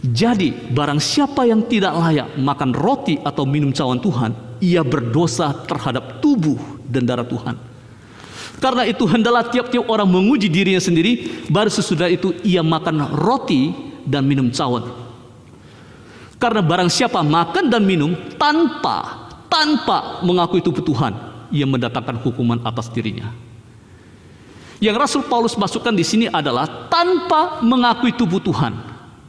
Jadi, 0.00 0.72
barang 0.72 0.96
siapa 0.96 1.44
yang 1.44 1.68
tidak 1.68 1.92
layak 1.92 2.28
makan 2.40 2.72
roti 2.72 3.20
atau 3.20 3.44
minum 3.44 3.68
cawan 3.70 4.00
Tuhan, 4.00 4.32
ia 4.64 4.80
berdosa 4.80 5.52
terhadap 5.68 6.24
tubuh 6.24 6.56
dan 6.88 7.04
darah 7.04 7.26
Tuhan. 7.26 7.58
Karena 8.60 8.84
itu 8.88 9.04
hendaklah 9.08 9.48
tiap-tiap 9.48 9.88
orang 9.88 10.08
menguji 10.08 10.48
dirinya 10.48 10.80
sendiri, 10.80 11.44
baru 11.48 11.68
sesudah 11.68 12.08
itu 12.08 12.36
ia 12.44 12.64
makan 12.64 13.12
roti 13.12 13.72
dan 14.08 14.24
minum 14.24 14.48
cawan. 14.52 15.09
Karena 16.40 16.64
barang 16.64 16.88
siapa 16.88 17.20
makan 17.20 17.68
dan 17.68 17.84
minum 17.84 18.16
tanpa 18.40 19.28
tanpa 19.50 20.24
mengakui 20.24 20.64
tubuh 20.64 20.80
Tuhan, 20.80 21.12
ia 21.52 21.68
mendatangkan 21.68 22.16
hukuman 22.24 22.64
atas 22.64 22.88
dirinya. 22.88 23.28
Yang 24.80 24.96
Rasul 24.96 25.22
Paulus 25.28 25.52
masukkan 25.60 25.92
di 25.92 26.00
sini 26.00 26.26
adalah 26.32 26.88
tanpa 26.88 27.60
mengakui 27.60 28.16
tubuh 28.16 28.40
Tuhan. 28.40 28.72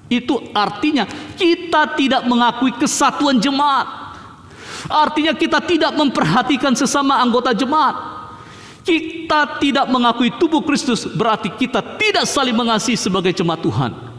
Itu 0.08 0.40
artinya 0.56 1.04
kita 1.36 2.00
tidak 2.00 2.24
mengakui 2.24 2.72
kesatuan 2.80 3.36
jemaat. 3.44 4.16
Artinya 4.88 5.36
kita 5.36 5.60
tidak 5.60 5.92
memperhatikan 5.92 6.72
sesama 6.72 7.20
anggota 7.20 7.52
jemaat. 7.52 8.24
Kita 8.88 9.60
tidak 9.60 9.92
mengakui 9.92 10.32
tubuh 10.40 10.64
Kristus 10.64 11.04
berarti 11.04 11.52
kita 11.52 12.00
tidak 12.00 12.24
saling 12.24 12.56
mengasihi 12.56 12.96
sebagai 12.96 13.36
jemaat 13.36 13.60
Tuhan. 13.60 14.11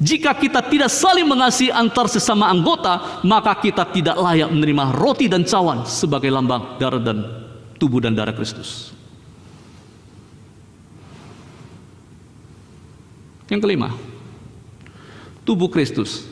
Jika 0.00 0.32
kita 0.32 0.64
tidak 0.64 0.88
saling 0.88 1.28
mengasihi 1.28 1.68
antar 1.68 2.08
sesama 2.08 2.48
anggota, 2.48 3.20
maka 3.26 3.52
kita 3.60 3.84
tidak 3.92 4.16
layak 4.16 4.48
menerima 4.48 4.96
roti 4.96 5.28
dan 5.28 5.44
cawan 5.44 5.84
sebagai 5.84 6.32
lambang 6.32 6.80
darah 6.80 7.02
dan 7.02 7.18
tubuh 7.76 8.00
dan 8.00 8.16
darah 8.16 8.32
Kristus. 8.32 8.94
Yang 13.52 13.60
kelima, 13.68 13.92
tubuh 15.44 15.68
Kristus 15.68 16.24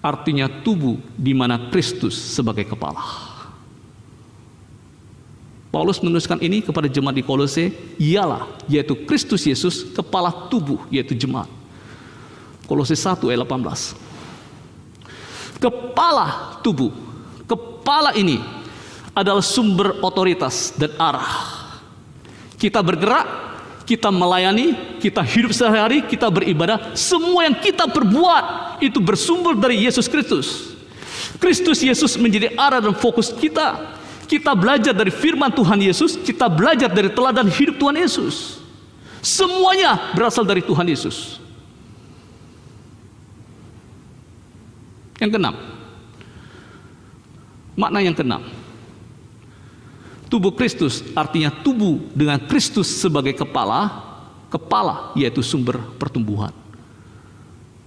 artinya 0.00 0.48
tubuh 0.48 1.00
di 1.16 1.32
mana 1.32 1.72
Kristus 1.72 2.16
sebagai 2.16 2.68
kepala. 2.68 3.00
Paulus 5.70 6.02
menuliskan 6.02 6.42
ini 6.42 6.66
kepada 6.66 6.90
jemaat 6.90 7.14
di 7.14 7.22
Kolose, 7.22 7.70
ialah 7.94 8.50
yaitu 8.66 8.98
Kristus 9.06 9.46
Yesus 9.46 9.86
kepala 9.94 10.50
tubuh 10.50 10.82
yaitu 10.90 11.14
jemaat. 11.14 11.59
Kolose 12.70 12.94
1 12.94 13.18
ayat 13.34 13.42
18. 13.42 15.58
Kepala 15.58 16.54
tubuh, 16.62 16.94
kepala 17.50 18.14
ini 18.14 18.38
adalah 19.10 19.42
sumber 19.42 19.98
otoritas 20.06 20.78
dan 20.78 20.94
arah. 20.94 21.58
Kita 22.54 22.78
bergerak 22.78 23.50
kita 23.90 24.06
melayani, 24.14 25.02
kita 25.02 25.18
hidup 25.18 25.50
sehari-hari, 25.50 26.06
kita 26.06 26.30
beribadah, 26.30 26.94
semua 26.94 27.42
yang 27.42 27.58
kita 27.58 27.90
perbuat 27.90 28.78
itu 28.78 29.02
bersumber 29.02 29.58
dari 29.58 29.82
Yesus 29.82 30.06
Kristus. 30.06 30.78
Kristus 31.42 31.82
Yesus 31.82 32.14
menjadi 32.14 32.54
arah 32.54 32.78
dan 32.78 32.94
fokus 32.94 33.34
kita. 33.34 33.98
Kita 34.30 34.54
belajar 34.54 34.94
dari 34.94 35.10
firman 35.10 35.50
Tuhan 35.50 35.82
Yesus, 35.82 36.14
kita 36.22 36.46
belajar 36.46 36.86
dari 36.86 37.10
teladan 37.10 37.50
hidup 37.50 37.82
Tuhan 37.82 37.98
Yesus. 37.98 38.62
Semuanya 39.18 40.14
berasal 40.14 40.46
dari 40.46 40.62
Tuhan 40.62 40.86
Yesus. 40.86 41.39
Yang 45.20 45.30
keenam. 45.36 45.54
Makna 47.76 48.00
yang 48.00 48.16
keenam. 48.16 48.42
Tubuh 50.32 50.54
Kristus 50.54 51.04
artinya 51.12 51.50
tubuh 51.50 52.00
dengan 52.14 52.38
Kristus 52.46 52.86
sebagai 52.86 53.34
kepala, 53.34 54.10
kepala 54.48 55.12
yaitu 55.18 55.44
sumber 55.44 55.76
pertumbuhan. 55.98 56.54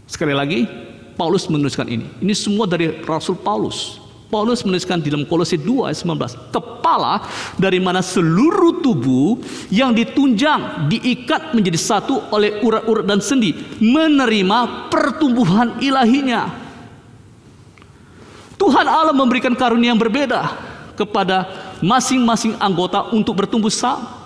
Sekali 0.05 0.35
lagi, 0.35 0.67
Paulus 1.15 1.47
menuliskan 1.49 1.87
ini. 1.89 2.05
Ini 2.21 2.33
semua 2.35 2.67
dari 2.67 3.01
Rasul 3.01 3.39
Paulus. 3.39 4.03
Paulus 4.27 4.65
menuliskan 4.65 4.97
di 4.97 5.13
dalam 5.13 5.29
Kolose 5.29 5.61
2 5.61 5.93
ayat 5.93 6.01
19, 6.01 6.49
kepala 6.49 7.21
dari 7.53 7.77
mana 7.77 8.01
seluruh 8.01 8.81
tubuh 8.81 9.37
yang 9.69 9.93
ditunjang, 9.93 10.89
diikat 10.89 11.53
menjadi 11.53 11.77
satu 11.77 12.33
oleh 12.33 12.57
urat-urat 12.65 13.05
dan 13.05 13.21
sendi, 13.21 13.53
menerima 13.77 14.89
pertumbuhan 14.89 15.77
ilahinya. 15.85 16.62
Tuhan 18.63 18.87
Allah 18.87 19.11
memberikan 19.11 19.51
karunia 19.59 19.91
yang 19.91 19.99
berbeda 19.99 20.55
kepada 20.95 21.51
masing-masing 21.83 22.55
anggota 22.63 23.11
untuk 23.11 23.43
bertumbuh 23.43 23.67
sama. 23.67 24.23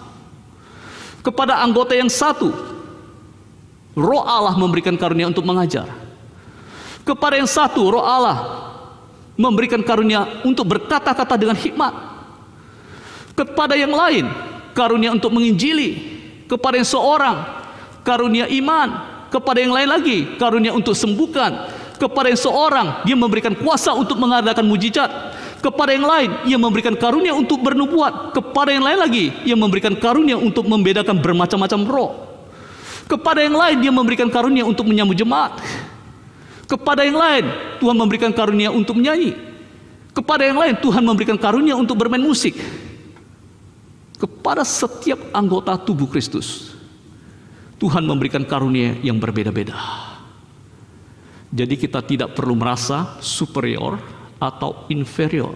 Kepada 1.26 1.58
anggota 1.58 1.98
yang 1.98 2.06
satu, 2.06 2.54
roh 3.98 4.22
Allah 4.22 4.54
memberikan 4.54 4.94
karunia 4.94 5.26
untuk 5.26 5.42
mengajar. 5.42 5.90
Kepada 7.02 7.42
yang 7.42 7.50
satu, 7.50 7.82
roh 7.90 8.06
Allah 8.06 8.38
memberikan 9.34 9.82
karunia 9.82 10.46
untuk 10.46 10.70
berkata-kata 10.70 11.34
dengan 11.34 11.58
hikmat. 11.58 11.94
Kepada 13.34 13.74
yang 13.74 13.90
lain, 13.90 14.30
karunia 14.78 15.18
untuk 15.18 15.34
menginjili. 15.34 16.14
Kepada 16.46 16.78
yang 16.78 16.86
seorang, 16.86 17.42
karunia 18.06 18.46
iman. 18.54 19.18
Kepada 19.34 19.66
yang 19.66 19.74
lain 19.74 19.90
lagi, 19.90 20.18
karunia 20.38 20.78
untuk 20.78 20.94
sembuhkan. 20.94 21.74
Kepada 21.98 22.30
yang 22.30 22.38
seorang, 22.38 22.88
dia 23.04 23.18
memberikan 23.18 23.58
kuasa 23.58 23.94
untuk 23.98 24.22
mengadakan 24.22 24.66
mujizat 24.70 25.10
kepada 25.58 25.90
yang 25.90 26.06
lain 26.06 26.30
ia 26.46 26.58
memberikan 26.58 26.94
karunia 26.94 27.34
untuk 27.34 27.66
bernubuat, 27.66 28.38
kepada 28.38 28.70
yang 28.70 28.86
lain 28.86 29.00
lagi 29.02 29.26
ia 29.42 29.58
memberikan 29.58 29.98
karunia 29.98 30.38
untuk 30.38 30.70
membedakan 30.70 31.18
bermacam-macam 31.18 31.80
roh. 31.90 32.12
Kepada 33.08 33.42
yang 33.42 33.58
lain 33.58 33.78
dia 33.82 33.92
memberikan 33.92 34.30
karunia 34.30 34.68
untuk 34.68 34.86
menyambut 34.86 35.18
jemaat. 35.18 35.58
Kepada 36.68 37.08
yang 37.08 37.18
lain 37.18 37.46
Tuhan 37.82 37.96
memberikan 37.98 38.32
karunia 38.36 38.70
untuk 38.70 39.00
menyanyi. 39.00 39.34
Kepada 40.14 40.46
yang 40.46 40.60
lain 40.60 40.76
Tuhan 40.78 41.02
memberikan 41.02 41.38
karunia 41.40 41.74
untuk 41.74 41.98
bermain 41.98 42.22
musik. 42.22 42.54
Kepada 44.18 44.66
setiap 44.66 45.30
anggota 45.34 45.78
tubuh 45.78 46.10
Kristus 46.10 46.74
Tuhan 47.78 48.02
memberikan 48.02 48.42
karunia 48.42 48.98
yang 49.06 49.22
berbeda-beda. 49.22 50.17
Jadi 51.48 51.76
kita 51.80 52.04
tidak 52.04 52.36
perlu 52.36 52.60
merasa 52.60 53.16
superior 53.24 53.96
atau 54.36 54.86
inferior. 54.92 55.56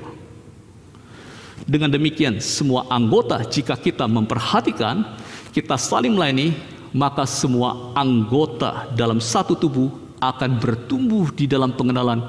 Dengan 1.67 1.93
demikian, 1.93 2.41
semua 2.41 2.89
anggota 2.89 3.37
jika 3.45 3.77
kita 3.77 4.09
memperhatikan, 4.09 5.05
kita 5.53 5.77
saling 5.77 6.15
melayani, 6.15 6.57
maka 6.91 7.27
semua 7.27 7.93
anggota 7.93 8.89
dalam 8.95 9.21
satu 9.21 9.53
tubuh 9.53 9.91
akan 10.21 10.57
bertumbuh 10.57 11.29
di 11.33 11.45
dalam 11.45 11.73
pengenalan 11.73 12.21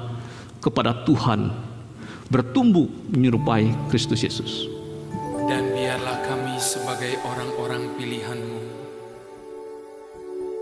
kepada 0.63 1.03
Tuhan, 1.03 1.51
bertumbuh 2.31 2.87
menyerupai 3.11 3.73
Kristus 3.91 4.23
Yesus. 4.23 4.65
Dan 5.49 5.75
biarlah 5.75 6.23
kami 6.23 6.55
sebagai 6.57 7.19
orang-orang 7.27 7.91
pilihanmu 7.99 8.61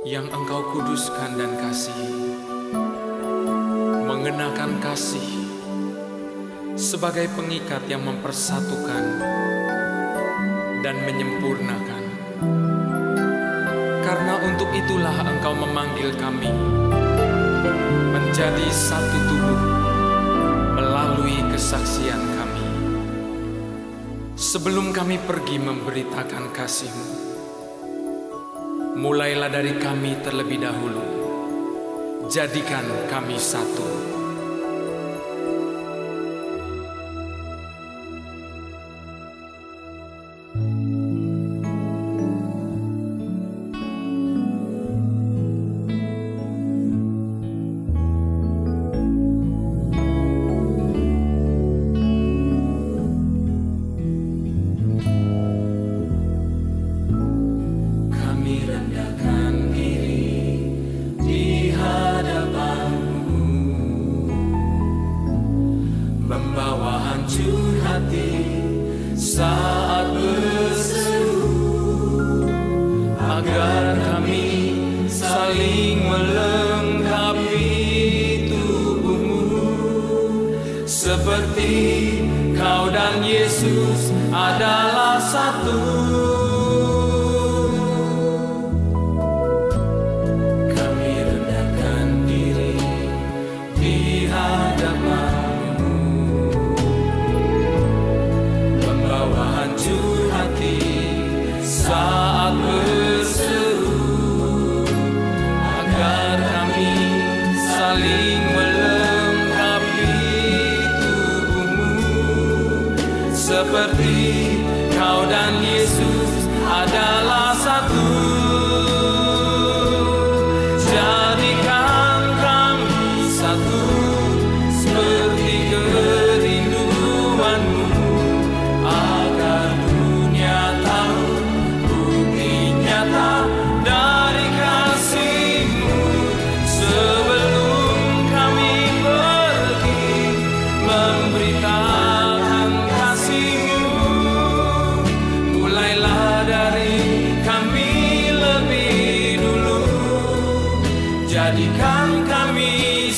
yang 0.09 0.25
engkau 0.33 0.65
kuduskan 0.73 1.37
dan 1.37 1.53
kasihi, 1.61 2.30
mengenakan 4.11 4.83
kasih 4.83 5.23
sebagai 6.75 7.31
pengikat 7.31 7.79
yang 7.87 8.03
mempersatukan 8.03 9.03
dan 10.83 10.99
menyempurnakan. 11.07 12.03
Karena 14.03 14.35
untuk 14.43 14.67
itulah 14.75 15.15
Engkau 15.15 15.55
memanggil 15.55 16.11
kami 16.19 16.51
menjadi 18.11 18.67
satu 18.67 19.17
tubuh 19.31 19.61
melalui 20.75 21.39
kesaksian 21.55 22.19
kami. 22.35 22.67
Sebelum 24.35 24.91
kami 24.91 25.23
pergi 25.23 25.55
memberitakan 25.55 26.51
kasih-Mu, 26.51 27.07
mulailah 28.99 29.47
dari 29.47 29.79
kami 29.79 30.19
terlebih 30.19 30.59
dahulu. 30.59 31.20
Jadikan 32.29 32.85
kami 33.09 33.39
satu. 33.41 34.10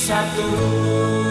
Dari 0.04 1.23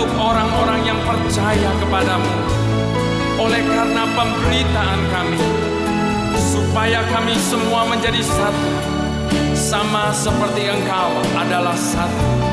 untuk 0.00 0.16
orang-orang 0.16 0.80
yang 0.88 0.96
percaya 1.04 1.68
kepadamu. 1.76 2.32
Oleh 3.36 3.60
karena 3.68 4.08
pemberitaan 4.16 5.00
kami, 5.12 5.36
supaya 6.40 7.04
kami 7.12 7.36
semua 7.36 7.84
menjadi 7.84 8.24
satu, 8.24 8.72
sama 9.52 10.08
seperti 10.16 10.72
engkau 10.72 11.20
adalah 11.36 11.76
satu. 11.76 12.49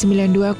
92,5 0.00 0.56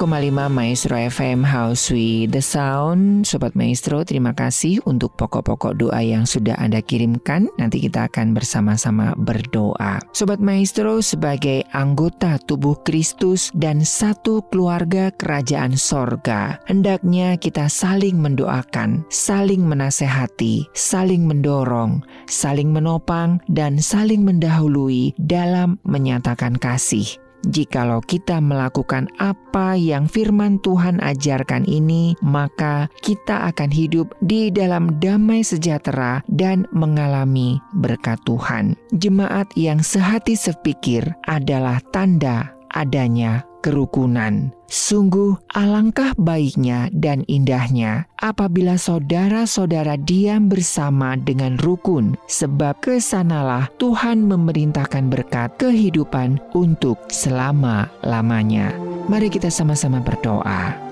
Maestro 0.53 1.01
FM 1.01 1.41
House 1.49 1.89
with 1.89 2.29
the 2.29 2.45
Sound. 2.45 3.25
Sobat 3.25 3.57
Maestro 3.57 4.05
terima 4.05 4.37
kasih 4.37 4.85
untuk 4.85 5.17
pokok-pokok 5.17 5.81
doa 5.81 6.05
yang 6.05 6.29
sudah 6.29 6.53
Anda 6.61 6.85
kirimkan. 6.85 7.49
Nanti 7.57 7.81
kita 7.81 8.13
akan 8.13 8.37
bersama-sama 8.37 9.17
berdoa. 9.17 9.97
Sobat 10.13 10.45
Maestro 10.45 11.01
sebagai 11.01 11.65
anggota 11.73 12.37
tubuh 12.45 12.85
Kristus 12.85 13.49
dan 13.57 13.81
satu 13.81 14.45
keluarga 14.53 15.09
kerajaan 15.09 15.73
sorga 15.73 16.61
Hendaknya 16.69 17.41
kita 17.41 17.73
saling 17.73 18.21
mendoakan, 18.21 19.09
saling 19.09 19.65
menasehati, 19.65 20.69
saling 20.77 21.25
mendorong, 21.25 22.05
saling 22.29 22.77
menopang, 22.77 23.41
dan 23.49 23.81
saling 23.81 24.21
mendahului 24.21 25.17
dalam 25.17 25.81
menyatakan 25.89 26.61
kasih 26.61 27.30
Jikalau 27.49 28.05
kita 28.05 28.39
melakukan 28.41 29.09
apa 29.17 29.77
yang 29.77 30.05
firman 30.05 30.61
Tuhan 30.61 31.01
ajarkan 31.01 31.65
ini, 31.65 32.15
maka 32.21 32.93
kita 33.01 33.49
akan 33.49 33.71
hidup 33.73 34.13
di 34.21 34.53
dalam 34.53 35.01
damai 35.01 35.41
sejahtera 35.41 36.21
dan 36.29 36.69
mengalami 36.71 37.57
berkat 37.77 38.21
Tuhan. 38.29 38.77
Jemaat 38.93 39.49
yang 39.57 39.81
sehati 39.81 40.37
sepikir 40.37 41.05
adalah 41.25 41.81
tanda 41.91 42.53
adanya 42.71 43.50
kerukunan. 43.63 44.53
Sungguh 44.71 45.35
alangkah 45.51 46.15
baiknya 46.15 46.91
dan 46.95 47.27
indahnya 47.27 48.07
apabila 48.19 48.79
saudara-saudara 48.79 49.99
diam 49.99 50.47
bersama 50.47 51.19
dengan 51.19 51.59
rukun, 51.59 52.15
sebab 52.31 52.79
ke 52.79 53.03
sanalah 53.03 53.67
Tuhan 53.83 54.27
memerintahkan 54.27 55.11
berkat 55.11 55.59
kehidupan 55.59 56.39
untuk 56.55 56.99
selama-lamanya. 57.11 58.75
Mari 59.11 59.27
kita 59.27 59.51
sama-sama 59.51 59.99
berdoa. 59.99 60.90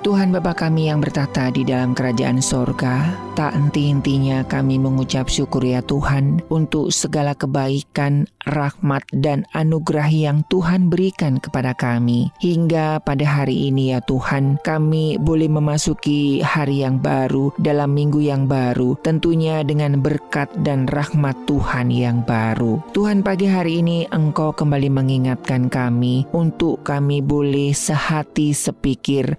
Tuhan 0.00 0.32
Bapa 0.32 0.56
kami 0.56 0.88
yang 0.88 1.04
bertata 1.04 1.52
di 1.52 1.60
dalam 1.60 1.92
kerajaan 1.92 2.40
sorga, 2.40 3.12
tak 3.36 3.52
henti-hentinya 3.52 4.48
kami 4.48 4.80
mengucap 4.80 5.28
syukur 5.28 5.60
ya 5.60 5.84
Tuhan 5.84 6.40
untuk 6.48 6.88
segala 6.88 7.36
kebaikan, 7.36 8.24
rahmat, 8.48 9.04
dan 9.12 9.44
anugerah 9.52 10.08
yang 10.08 10.40
Tuhan 10.48 10.88
berikan 10.88 11.36
kepada 11.36 11.76
kami. 11.76 12.32
Hingga 12.40 13.04
pada 13.04 13.24
hari 13.28 13.68
ini 13.68 13.92
ya 13.92 14.00
Tuhan, 14.00 14.56
kami 14.64 15.20
boleh 15.20 15.52
memasuki 15.52 16.40
hari 16.40 16.80
yang 16.80 16.96
baru 16.96 17.52
dalam 17.60 17.92
minggu 17.92 18.24
yang 18.24 18.48
baru, 18.48 18.96
tentunya 19.04 19.60
dengan 19.60 20.00
berkat 20.00 20.48
dan 20.64 20.88
rahmat 20.88 21.36
Tuhan 21.44 21.92
yang 21.92 22.24
baru. 22.24 22.80
Tuhan 22.96 23.20
pagi 23.20 23.52
hari 23.52 23.84
ini 23.84 24.08
Engkau 24.08 24.56
kembali 24.56 24.88
mengingatkan 24.88 25.68
kami 25.68 26.24
untuk 26.32 26.88
kami 26.88 27.20
boleh 27.20 27.76
sehati 27.76 28.56
sepikir, 28.56 29.36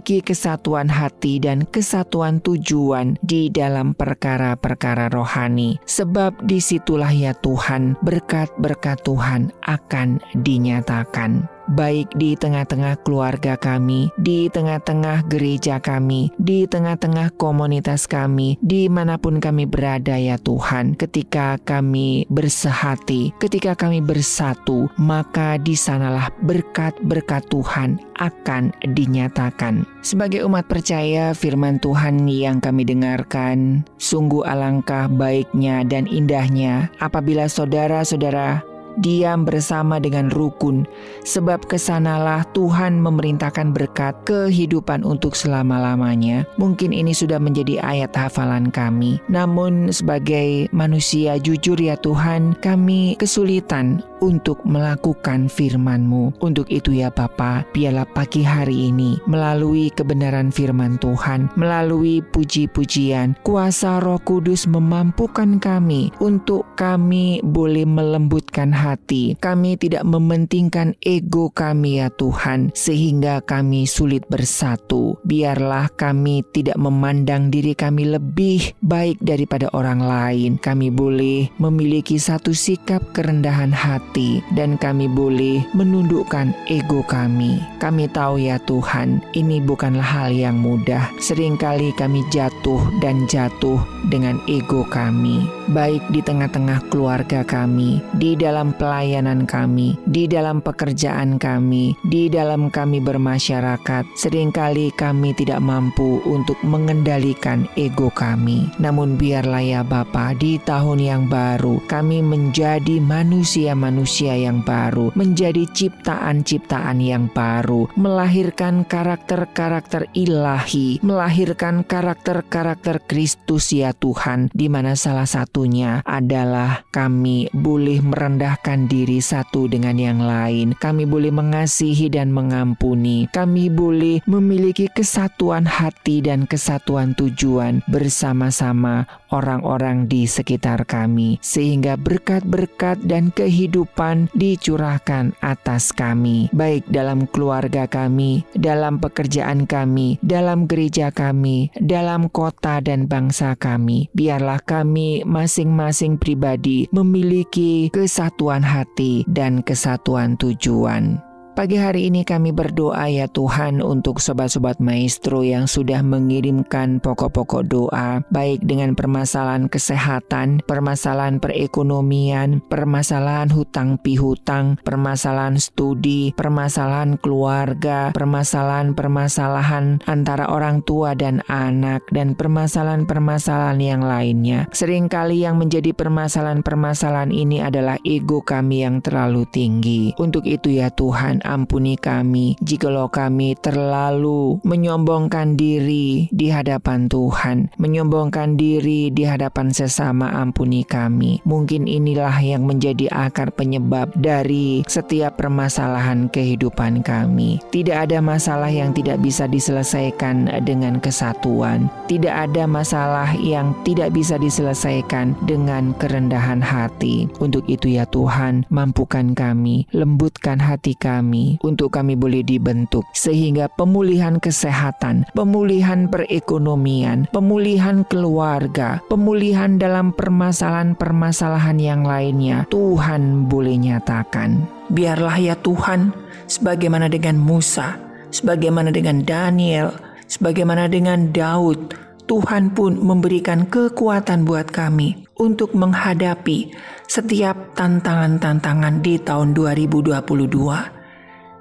memiliki 0.00 0.24
kesatuan 0.24 0.88
hati 0.88 1.36
dan 1.36 1.68
kesatuan 1.68 2.40
tujuan 2.40 3.20
di 3.20 3.52
dalam 3.52 3.92
perkara-perkara 3.92 5.12
rohani. 5.12 5.76
Sebab 5.84 6.40
di 6.48 6.56
situlah 6.56 7.12
ya 7.12 7.36
Tuhan 7.36 8.00
berkat-berkat 8.00 9.04
Tuhan 9.04 9.52
akan 9.68 10.24
dinyatakan 10.40 11.44
baik 11.72 12.10
di 12.18 12.34
tengah-tengah 12.34 13.00
keluarga 13.06 13.54
kami, 13.54 14.10
di 14.18 14.50
tengah-tengah 14.50 15.30
gereja 15.30 15.78
kami, 15.78 16.34
di 16.36 16.66
tengah-tengah 16.66 17.34
komunitas 17.38 18.10
kami, 18.10 18.58
di 18.60 18.90
mana 18.90 19.16
pun 19.16 19.38
kami 19.38 19.64
berada 19.64 20.18
ya 20.18 20.36
Tuhan. 20.36 20.98
Ketika 20.98 21.56
kami 21.62 22.26
bersehati, 22.28 23.32
ketika 23.38 23.78
kami 23.78 24.02
bersatu, 24.02 24.90
maka 24.98 25.56
di 25.56 25.78
sanalah 25.78 26.28
berkat-berkat 26.42 27.46
Tuhan 27.48 28.02
akan 28.20 28.74
dinyatakan. 28.84 29.88
Sebagai 30.04 30.44
umat 30.44 30.68
percaya, 30.68 31.32
firman 31.32 31.80
Tuhan 31.80 32.28
yang 32.28 32.60
kami 32.60 32.84
dengarkan 32.84 33.84
sungguh 33.96 34.44
alangkah 34.44 35.08
baiknya 35.08 35.84
dan 35.84 36.04
indahnya 36.04 36.92
apabila 37.00 37.48
saudara-saudara 37.48 38.69
diam 39.00 39.48
bersama 39.48 39.96
dengan 39.96 40.28
rukun, 40.28 40.84
sebab 41.24 41.64
ke 41.66 41.80
sanalah 41.80 42.44
Tuhan 42.52 43.00
memerintahkan 43.00 43.72
berkat 43.72 44.14
kehidupan 44.28 45.02
untuk 45.02 45.32
selama-lamanya. 45.34 46.44
Mungkin 46.60 46.92
ini 46.92 47.16
sudah 47.16 47.40
menjadi 47.40 47.80
ayat 47.80 48.12
hafalan 48.12 48.68
kami, 48.68 49.18
namun 49.32 49.88
sebagai 49.90 50.68
manusia 50.70 51.40
jujur 51.40 51.80
ya 51.80 51.96
Tuhan, 51.96 52.54
kami 52.60 53.16
kesulitan 53.16 54.04
untuk 54.20 54.60
melakukan 54.68 55.48
firman-Mu. 55.48 56.44
Untuk 56.44 56.68
itu 56.68 56.92
ya 56.92 57.08
Bapa, 57.08 57.64
biarlah 57.72 58.04
pagi 58.04 58.44
hari 58.44 58.92
ini 58.92 59.16
melalui 59.24 59.88
kebenaran 59.88 60.52
firman 60.52 61.00
Tuhan, 61.00 61.48
melalui 61.56 62.20
puji-pujian, 62.20 63.40
kuasa 63.42 63.98
Roh 64.04 64.20
Kudus 64.20 64.68
memampukan 64.68 65.56
kami 65.56 66.12
untuk 66.20 66.68
kami 66.76 67.40
boleh 67.40 67.88
melembutkan 67.88 68.68
hati. 68.70 68.89
Kami 69.38 69.76
tidak 69.76 70.02
mementingkan 70.08 70.96
ego 71.04 71.52
kami 71.52 72.02
ya 72.02 72.08
Tuhan, 72.10 72.72
sehingga 72.72 73.44
kami 73.44 73.84
sulit 73.84 74.26
bersatu. 74.26 75.18
Biarlah 75.22 75.92
kami 75.94 76.42
tidak 76.50 76.80
memandang 76.80 77.52
diri 77.52 77.76
kami 77.76 78.08
lebih 78.10 78.72
baik 78.80 79.20
daripada 79.20 79.68
orang 79.76 80.00
lain. 80.00 80.56
Kami 80.58 80.88
boleh 80.90 81.50
memiliki 81.60 82.16
satu 82.16 82.54
sikap 82.56 83.02
kerendahan 83.12 83.70
hati 83.70 84.40
dan 84.54 84.80
kami 84.80 85.06
boleh 85.06 85.62
menundukkan 85.76 86.54
ego 86.66 87.02
kami. 87.06 87.60
Kami 87.82 88.08
tahu 88.10 88.40
ya 88.40 88.56
Tuhan, 88.64 89.20
ini 89.36 89.60
bukanlah 89.60 90.04
hal 90.04 90.30
yang 90.32 90.58
mudah. 90.60 91.10
Seringkali 91.20 91.92
kami 91.96 92.24
jatuh 92.32 92.80
dan 93.04 93.28
jatuh 93.28 93.80
dengan 94.08 94.40
ego 94.48 94.82
kami, 94.88 95.44
baik 95.70 96.02
di 96.10 96.20
tengah-tengah 96.20 96.90
keluarga 96.90 97.46
kami, 97.46 98.02
di 98.18 98.34
dalam 98.34 98.74
pelayanan 98.74 99.46
kami, 99.46 99.94
di 100.10 100.26
dalam 100.26 100.58
pekerjaan 100.60 101.38
kami, 101.38 101.94
di 102.06 102.26
dalam 102.26 102.68
kami 102.68 102.98
bermasyarakat. 102.98 104.04
Seringkali 104.18 104.92
kami 104.98 105.32
tidak 105.38 105.62
mampu 105.62 106.18
untuk 106.26 106.58
mengendalikan 106.66 107.70
ego 107.78 108.10
kami. 108.10 108.68
Namun 108.82 109.14
biarlah 109.14 109.62
ya 109.62 109.82
Bapa, 109.86 110.34
di 110.36 110.58
tahun 110.60 110.98
yang 111.00 111.22
baru 111.30 111.78
kami 111.86 112.20
menjadi 112.20 112.98
manusia-manusia 112.98 114.34
yang 114.36 114.60
baru, 114.66 115.14
menjadi 115.14 115.64
ciptaan-ciptaan 115.70 116.98
yang 116.98 117.30
baru, 117.30 117.86
melahirkan 117.94 118.82
karakter-karakter 118.84 120.10
ilahi, 120.12 120.98
melahirkan 121.00 121.86
karakter-karakter 121.86 123.02
Kristus 123.06 123.70
ya 123.70 123.94
Tuhan, 123.94 124.50
di 124.52 124.66
mana 124.66 124.98
salah 124.98 125.26
satunya 125.60 126.00
adalah 126.08 126.88
kami 126.88 127.52
boleh 127.52 128.00
merendahkan 128.00 128.88
diri 128.88 129.20
satu 129.20 129.68
dengan 129.68 130.00
yang 130.00 130.16
lain. 130.16 130.72
Kami 130.72 131.04
boleh 131.04 131.28
mengasihi 131.28 132.08
dan 132.08 132.32
mengampuni. 132.32 133.28
Kami 133.28 133.68
boleh 133.68 134.24
memiliki 134.24 134.88
kesatuan 134.88 135.68
hati 135.68 136.24
dan 136.24 136.48
kesatuan 136.48 137.12
tujuan 137.12 137.84
bersama-sama 137.92 139.04
orang-orang 139.30 140.10
di 140.10 140.26
sekitar 140.26 140.84
kami, 140.86 141.38
sehingga 141.40 141.94
berkat-berkat 141.94 143.02
dan 143.06 143.30
kehidupan 143.34 144.28
dicurahkan 144.36 145.34
atas 145.40 145.94
kami, 145.94 146.50
baik 146.52 146.84
dalam 146.90 147.24
keluarga 147.30 147.86
kami, 147.86 148.42
dalam 148.58 148.98
pekerjaan 148.98 149.64
kami, 149.64 150.18
dalam 150.20 150.66
gereja 150.66 151.14
kami, 151.14 151.70
dalam 151.78 152.28
kota 152.30 152.82
dan 152.82 153.06
bangsa 153.06 153.54
kami. 153.56 154.10
Biarlah 154.12 154.60
kami 154.62 155.22
masing-masing 155.24 156.18
pribadi 156.18 156.90
memiliki 156.90 157.88
kesatuan 157.94 158.66
hati 158.66 159.22
dan 159.30 159.62
kesatuan 159.62 160.34
tujuan. 160.36 161.29
Pagi 161.60 161.76
hari 161.76 162.08
ini 162.08 162.24
kami 162.24 162.56
berdoa 162.56 163.04
ya 163.12 163.28
Tuhan 163.28 163.84
untuk 163.84 164.16
sobat-sobat 164.16 164.80
maestro 164.80 165.44
yang 165.44 165.68
sudah 165.68 166.00
mengirimkan 166.00 167.04
pokok-pokok 167.04 167.68
doa 167.68 168.24
baik 168.32 168.64
dengan 168.64 168.96
permasalahan 168.96 169.68
kesehatan, 169.68 170.64
permasalahan 170.64 171.36
perekonomian, 171.36 172.64
permasalahan 172.64 173.52
hutang 173.52 174.00
pihutang, 174.00 174.80
permasalahan 174.80 175.60
studi, 175.60 176.32
permasalahan 176.32 177.20
keluarga, 177.20 178.08
permasalahan-permasalahan 178.16 180.00
antara 180.08 180.48
orang 180.48 180.80
tua 180.88 181.12
dan 181.12 181.44
anak 181.52 182.00
dan 182.08 182.32
permasalahan-permasalahan 182.40 183.84
yang 183.84 184.00
lainnya. 184.00 184.64
Seringkali 184.72 185.44
yang 185.44 185.60
menjadi 185.60 185.92
permasalahan-permasalahan 185.92 187.36
ini 187.36 187.60
adalah 187.60 188.00
ego 188.08 188.40
kami 188.40 188.88
yang 188.88 189.04
terlalu 189.04 189.44
tinggi. 189.52 190.16
Untuk 190.16 190.48
itu 190.48 190.72
ya 190.72 190.88
Tuhan, 190.88 191.49
ampuni 191.50 191.98
kami 191.98 192.54
jikalau 192.62 193.10
kami 193.10 193.58
terlalu 193.58 194.62
menyombongkan 194.62 195.58
diri 195.58 196.30
di 196.30 196.46
hadapan 196.52 197.10
Tuhan, 197.10 197.72
menyombongkan 197.80 198.54
diri 198.54 199.10
di 199.10 199.26
hadapan 199.26 199.74
sesama 199.74 200.30
ampuni 200.38 200.86
kami. 200.86 201.42
Mungkin 201.42 201.90
inilah 201.90 202.38
yang 202.38 202.68
menjadi 202.68 203.10
akar 203.10 203.50
penyebab 203.50 204.12
dari 204.14 204.86
setiap 204.86 205.40
permasalahan 205.40 206.30
kehidupan 206.30 207.02
kami. 207.02 207.58
Tidak 207.72 207.96
ada 207.96 208.22
masalah 208.22 208.70
yang 208.70 208.94
tidak 208.94 209.18
bisa 209.24 209.50
diselesaikan 209.50 210.46
dengan 210.62 211.02
kesatuan. 211.02 211.90
Tidak 212.06 212.32
ada 212.32 212.66
masalah 212.70 213.34
yang 213.34 213.72
tidak 213.82 214.14
bisa 214.14 214.38
diselesaikan 214.38 215.34
dengan 215.48 215.96
kerendahan 215.96 216.62
hati. 216.62 217.26
Untuk 217.42 217.66
itu 217.66 217.96
ya 217.96 218.06
Tuhan, 218.06 218.68
mampukan 218.68 219.32
kami, 219.34 219.88
lembutkan 219.94 220.60
hati 220.60 220.94
kami 220.94 221.29
untuk 221.62 221.94
kami 221.94 222.18
boleh 222.18 222.42
dibentuk 222.42 223.06
sehingga 223.14 223.70
pemulihan 223.70 224.42
kesehatan, 224.42 225.30
pemulihan 225.32 226.10
perekonomian, 226.10 227.30
pemulihan 227.30 228.02
keluarga, 228.06 228.98
pemulihan 229.06 229.78
dalam 229.78 230.10
permasalahan-permasalahan 230.10 231.78
yang 231.78 232.02
lainnya 232.02 232.66
Tuhan 232.70 233.46
boleh 233.46 233.76
nyatakan. 233.78 234.66
Biarlah 234.90 235.38
ya 235.38 235.54
Tuhan, 235.54 236.10
sebagaimana 236.50 237.06
dengan 237.06 237.38
Musa, 237.38 237.94
sebagaimana 238.34 238.90
dengan 238.90 239.22
Daniel, 239.22 239.94
sebagaimana 240.26 240.90
dengan 240.90 241.30
Daud, 241.30 241.94
Tuhan 242.30 242.70
pun 242.78 242.94
memberikan 242.94 243.66
kekuatan 243.66 244.46
buat 244.46 244.70
kami 244.70 245.26
untuk 245.42 245.74
menghadapi 245.74 246.70
setiap 247.10 247.74
tantangan-tantangan 247.74 249.02
di 249.02 249.18
tahun 249.18 249.50
2022 249.50 250.99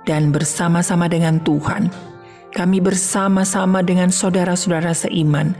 dan 0.10 0.34
bersama-sama 0.34 1.06
dengan 1.06 1.38
Tuhan, 1.46 1.94
kami 2.58 2.82
bersama-sama 2.82 3.86
dengan 3.86 4.10
saudara-saudara 4.10 4.98
seiman 4.98 5.54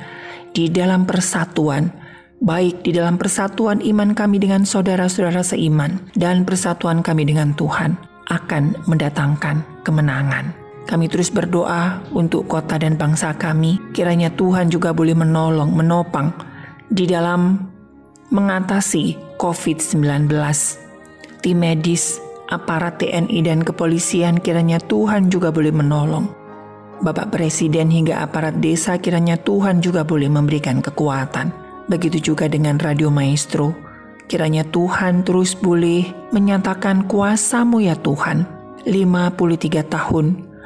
di 0.58 0.66
dalam 0.74 1.06
persatuan, 1.06 1.94
baik 2.42 2.82
di 2.82 2.98
dalam 2.98 3.22
persatuan 3.22 3.78
iman 3.86 4.18
kami 4.18 4.42
dengan 4.42 4.66
saudara-saudara 4.66 5.46
seiman 5.46 6.02
dan 6.18 6.50
persatuan 6.50 7.06
kami 7.06 7.30
dengan 7.30 7.54
Tuhan 7.54 7.94
akan 8.34 8.90
mendatangkan 8.90 9.86
kemenangan. 9.86 10.50
Kami 10.90 11.06
terus 11.06 11.30
berdoa 11.30 12.02
untuk 12.18 12.50
kota 12.50 12.82
dan 12.82 12.98
bangsa 12.98 13.38
kami, 13.38 13.78
kiranya 13.94 14.34
Tuhan 14.34 14.74
juga 14.74 14.90
boleh 14.90 15.14
menolong, 15.14 15.78
menopang 15.78 16.34
di 16.90 17.06
dalam 17.06 17.70
mengatasi 18.34 19.38
COVID-19. 19.38 20.34
Tim 21.46 21.58
medis 21.62 22.18
aparat 22.50 22.98
TNI 22.98 23.40
dan 23.46 23.62
kepolisian 23.62 24.42
kiranya 24.42 24.82
Tuhan 24.82 25.30
juga 25.30 25.54
boleh 25.54 25.72
menolong. 25.72 26.26
Bapak 27.00 27.32
Presiden 27.32 27.88
hingga 27.88 28.20
aparat 28.20 28.60
desa 28.60 29.00
kiranya 29.00 29.40
Tuhan 29.40 29.80
juga 29.80 30.04
boleh 30.04 30.28
memberikan 30.28 30.84
kekuatan. 30.84 31.56
Begitu 31.88 32.34
juga 32.34 32.52
dengan 32.52 32.76
Radio 32.76 33.08
Maestro. 33.08 33.72
Kiranya 34.28 34.68
Tuhan 34.68 35.24
terus 35.24 35.56
boleh 35.56 36.06
menyatakan 36.36 37.08
kuasamu 37.08 37.82
ya 37.82 37.96
Tuhan. 37.96 38.46
53 38.84 39.88
tahun 39.88 40.26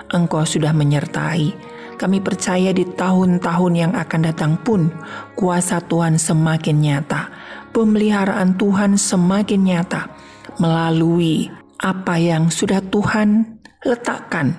Engkau 0.10 0.44
sudah 0.46 0.74
menyertai. 0.74 1.54
Kami 1.94 2.18
percaya 2.20 2.74
di 2.74 2.84
tahun-tahun 2.84 3.74
yang 3.78 3.94
akan 3.94 4.22
datang 4.26 4.54
pun 4.58 4.90
kuasa 5.38 5.80
Tuhan 5.86 6.18
semakin 6.18 6.78
nyata. 6.82 7.30
Pemeliharaan 7.72 8.58
Tuhan 8.58 8.98
semakin 8.98 9.62
nyata 9.64 10.10
melalui 10.58 11.63
apa 11.84 12.16
yang 12.16 12.48
sudah 12.48 12.80
Tuhan 12.80 13.60
letakkan 13.84 14.56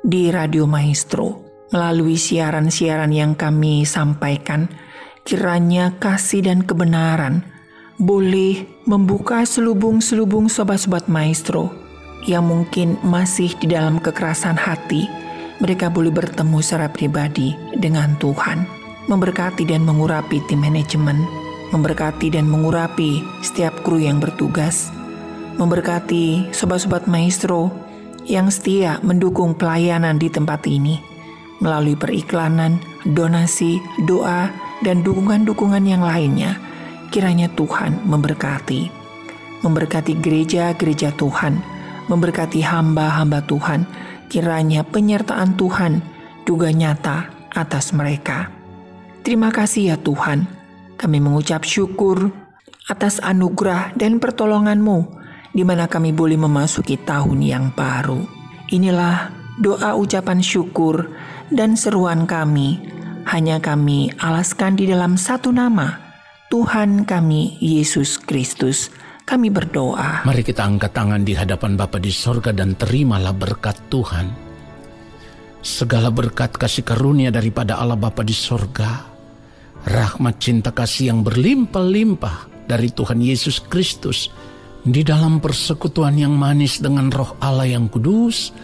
di 0.00 0.32
Radio 0.32 0.64
Maestro 0.64 1.44
melalui 1.68 2.16
siaran-siaran 2.16 3.12
yang 3.12 3.36
kami 3.36 3.84
sampaikan. 3.84 4.72
Kiranya 5.26 5.98
kasih 5.98 6.46
dan 6.46 6.62
kebenaran 6.62 7.42
boleh 7.98 8.62
membuka 8.86 9.42
selubung-selubung 9.42 10.46
sobat-sobat 10.46 11.10
maestro 11.10 11.74
yang 12.30 12.46
mungkin 12.46 12.94
masih 13.02 13.50
di 13.58 13.74
dalam 13.74 13.98
kekerasan 13.98 14.54
hati. 14.54 15.10
Mereka 15.58 15.90
boleh 15.90 16.14
bertemu 16.14 16.62
secara 16.62 16.86
pribadi 16.86 17.58
dengan 17.74 18.14
Tuhan, 18.22 18.70
memberkati 19.10 19.66
dan 19.66 19.82
mengurapi 19.82 20.38
tim 20.46 20.62
manajemen, 20.62 21.26
memberkati 21.74 22.30
dan 22.30 22.46
mengurapi 22.46 23.26
setiap 23.42 23.82
kru 23.82 23.98
yang 23.98 24.22
bertugas, 24.22 24.94
memberkati 25.56 26.52
sobat-sobat 26.52 27.08
maestro 27.08 27.72
yang 28.28 28.52
setia 28.52 29.00
mendukung 29.00 29.56
pelayanan 29.56 30.20
di 30.20 30.28
tempat 30.28 30.64
ini 30.68 31.00
melalui 31.60 31.96
periklanan, 31.96 32.76
donasi, 33.08 33.80
doa, 34.04 34.52
dan 34.84 35.00
dukungan-dukungan 35.00 35.84
yang 35.88 36.04
lainnya. 36.04 36.60
Kiranya 37.08 37.48
Tuhan 37.56 38.04
memberkati, 38.04 38.92
memberkati 39.64 40.20
gereja-gereja 40.20 41.16
Tuhan, 41.16 41.56
memberkati 42.12 42.60
hamba-hamba 42.60 43.40
Tuhan. 43.48 43.88
Kiranya 44.26 44.82
penyertaan 44.82 45.54
Tuhan 45.54 46.02
juga 46.44 46.74
nyata 46.74 47.30
atas 47.54 47.94
mereka. 47.94 48.50
Terima 49.22 49.54
kasih 49.54 49.94
ya 49.94 49.96
Tuhan. 49.96 50.44
Kami 50.98 51.18
mengucap 51.22 51.62
syukur 51.62 52.34
atas 52.90 53.22
anugerah 53.22 53.94
dan 53.94 54.18
pertolongan-Mu 54.18 55.25
di 55.56 55.64
mana 55.64 55.88
kami 55.88 56.12
boleh 56.12 56.36
memasuki 56.36 57.00
tahun 57.00 57.40
yang 57.40 57.72
baru. 57.72 58.20
Inilah 58.68 59.32
doa 59.56 59.96
ucapan 59.96 60.44
syukur 60.44 61.08
dan 61.48 61.80
seruan 61.80 62.28
kami. 62.28 62.92
Hanya 63.26 63.58
kami 63.58 64.12
alaskan 64.20 64.78
di 64.78 64.86
dalam 64.86 65.18
satu 65.18 65.50
nama, 65.50 65.98
Tuhan 66.52 67.08
kami 67.08 67.58
Yesus 67.58 68.20
Kristus. 68.20 68.92
Kami 69.26 69.50
berdoa. 69.50 70.22
Mari 70.22 70.46
kita 70.46 70.62
angkat 70.62 70.94
tangan 70.94 71.26
di 71.26 71.34
hadapan 71.34 71.74
Bapa 71.74 71.98
di 71.98 72.14
sorga 72.14 72.54
dan 72.54 72.78
terimalah 72.78 73.34
berkat 73.34 73.74
Tuhan. 73.90 74.30
Segala 75.66 76.14
berkat 76.14 76.54
kasih 76.54 76.86
karunia 76.86 77.34
daripada 77.34 77.74
Allah 77.82 77.98
Bapa 77.98 78.22
di 78.22 78.30
sorga, 78.30 79.02
rahmat 79.82 80.38
cinta 80.38 80.70
kasih 80.70 81.10
yang 81.10 81.26
berlimpah-limpah 81.26 82.70
dari 82.70 82.94
Tuhan 82.94 83.18
Yesus 83.18 83.58
Kristus, 83.66 84.30
di 84.86 85.02
dalam 85.02 85.42
persekutuan 85.42 86.14
yang 86.14 86.38
manis 86.38 86.78
dengan 86.78 87.10
roh 87.10 87.34
Allah 87.42 87.66
yang 87.66 87.90
kudus, 87.90 88.54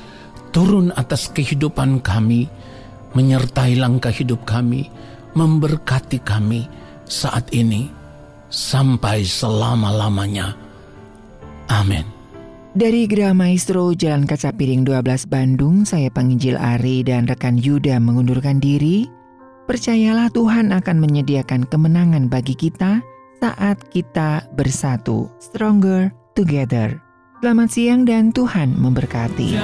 turun 0.54 0.94
atas 0.94 1.26
kehidupan 1.34 1.98
kami, 1.98 2.46
menyertai 3.18 3.74
langkah 3.74 4.14
hidup 4.14 4.46
kami, 4.46 4.86
memberkati 5.34 6.22
kami 6.22 6.70
saat 7.10 7.50
ini, 7.50 7.90
sampai 8.46 9.26
selama-lamanya. 9.26 10.54
Amin. 11.66 12.06
Dari 12.72 13.04
Gerah 13.04 13.36
Maestro 13.36 13.92
Jalan 13.92 14.24
Kaca 14.24 14.54
Piring 14.54 14.86
12 14.86 15.28
Bandung, 15.28 15.84
saya 15.84 16.08
penginjil 16.08 16.56
Ari 16.56 17.04
dan 17.04 17.28
rekan 17.28 17.60
Yuda 17.60 18.00
mengundurkan 18.00 18.62
diri. 18.62 19.10
Percayalah 19.68 20.32
Tuhan 20.32 20.72
akan 20.72 20.96
menyediakan 20.96 21.68
kemenangan 21.68 22.32
bagi 22.32 22.56
kita 22.56 23.04
saat 23.42 23.90
kita 23.90 24.46
bersatu. 24.54 25.26
Stronger 25.42 26.14
together. 26.38 27.02
Selamat 27.42 27.74
siang 27.74 28.06
dan 28.06 28.30
Tuhan 28.30 28.78
memberkati. 28.78 29.58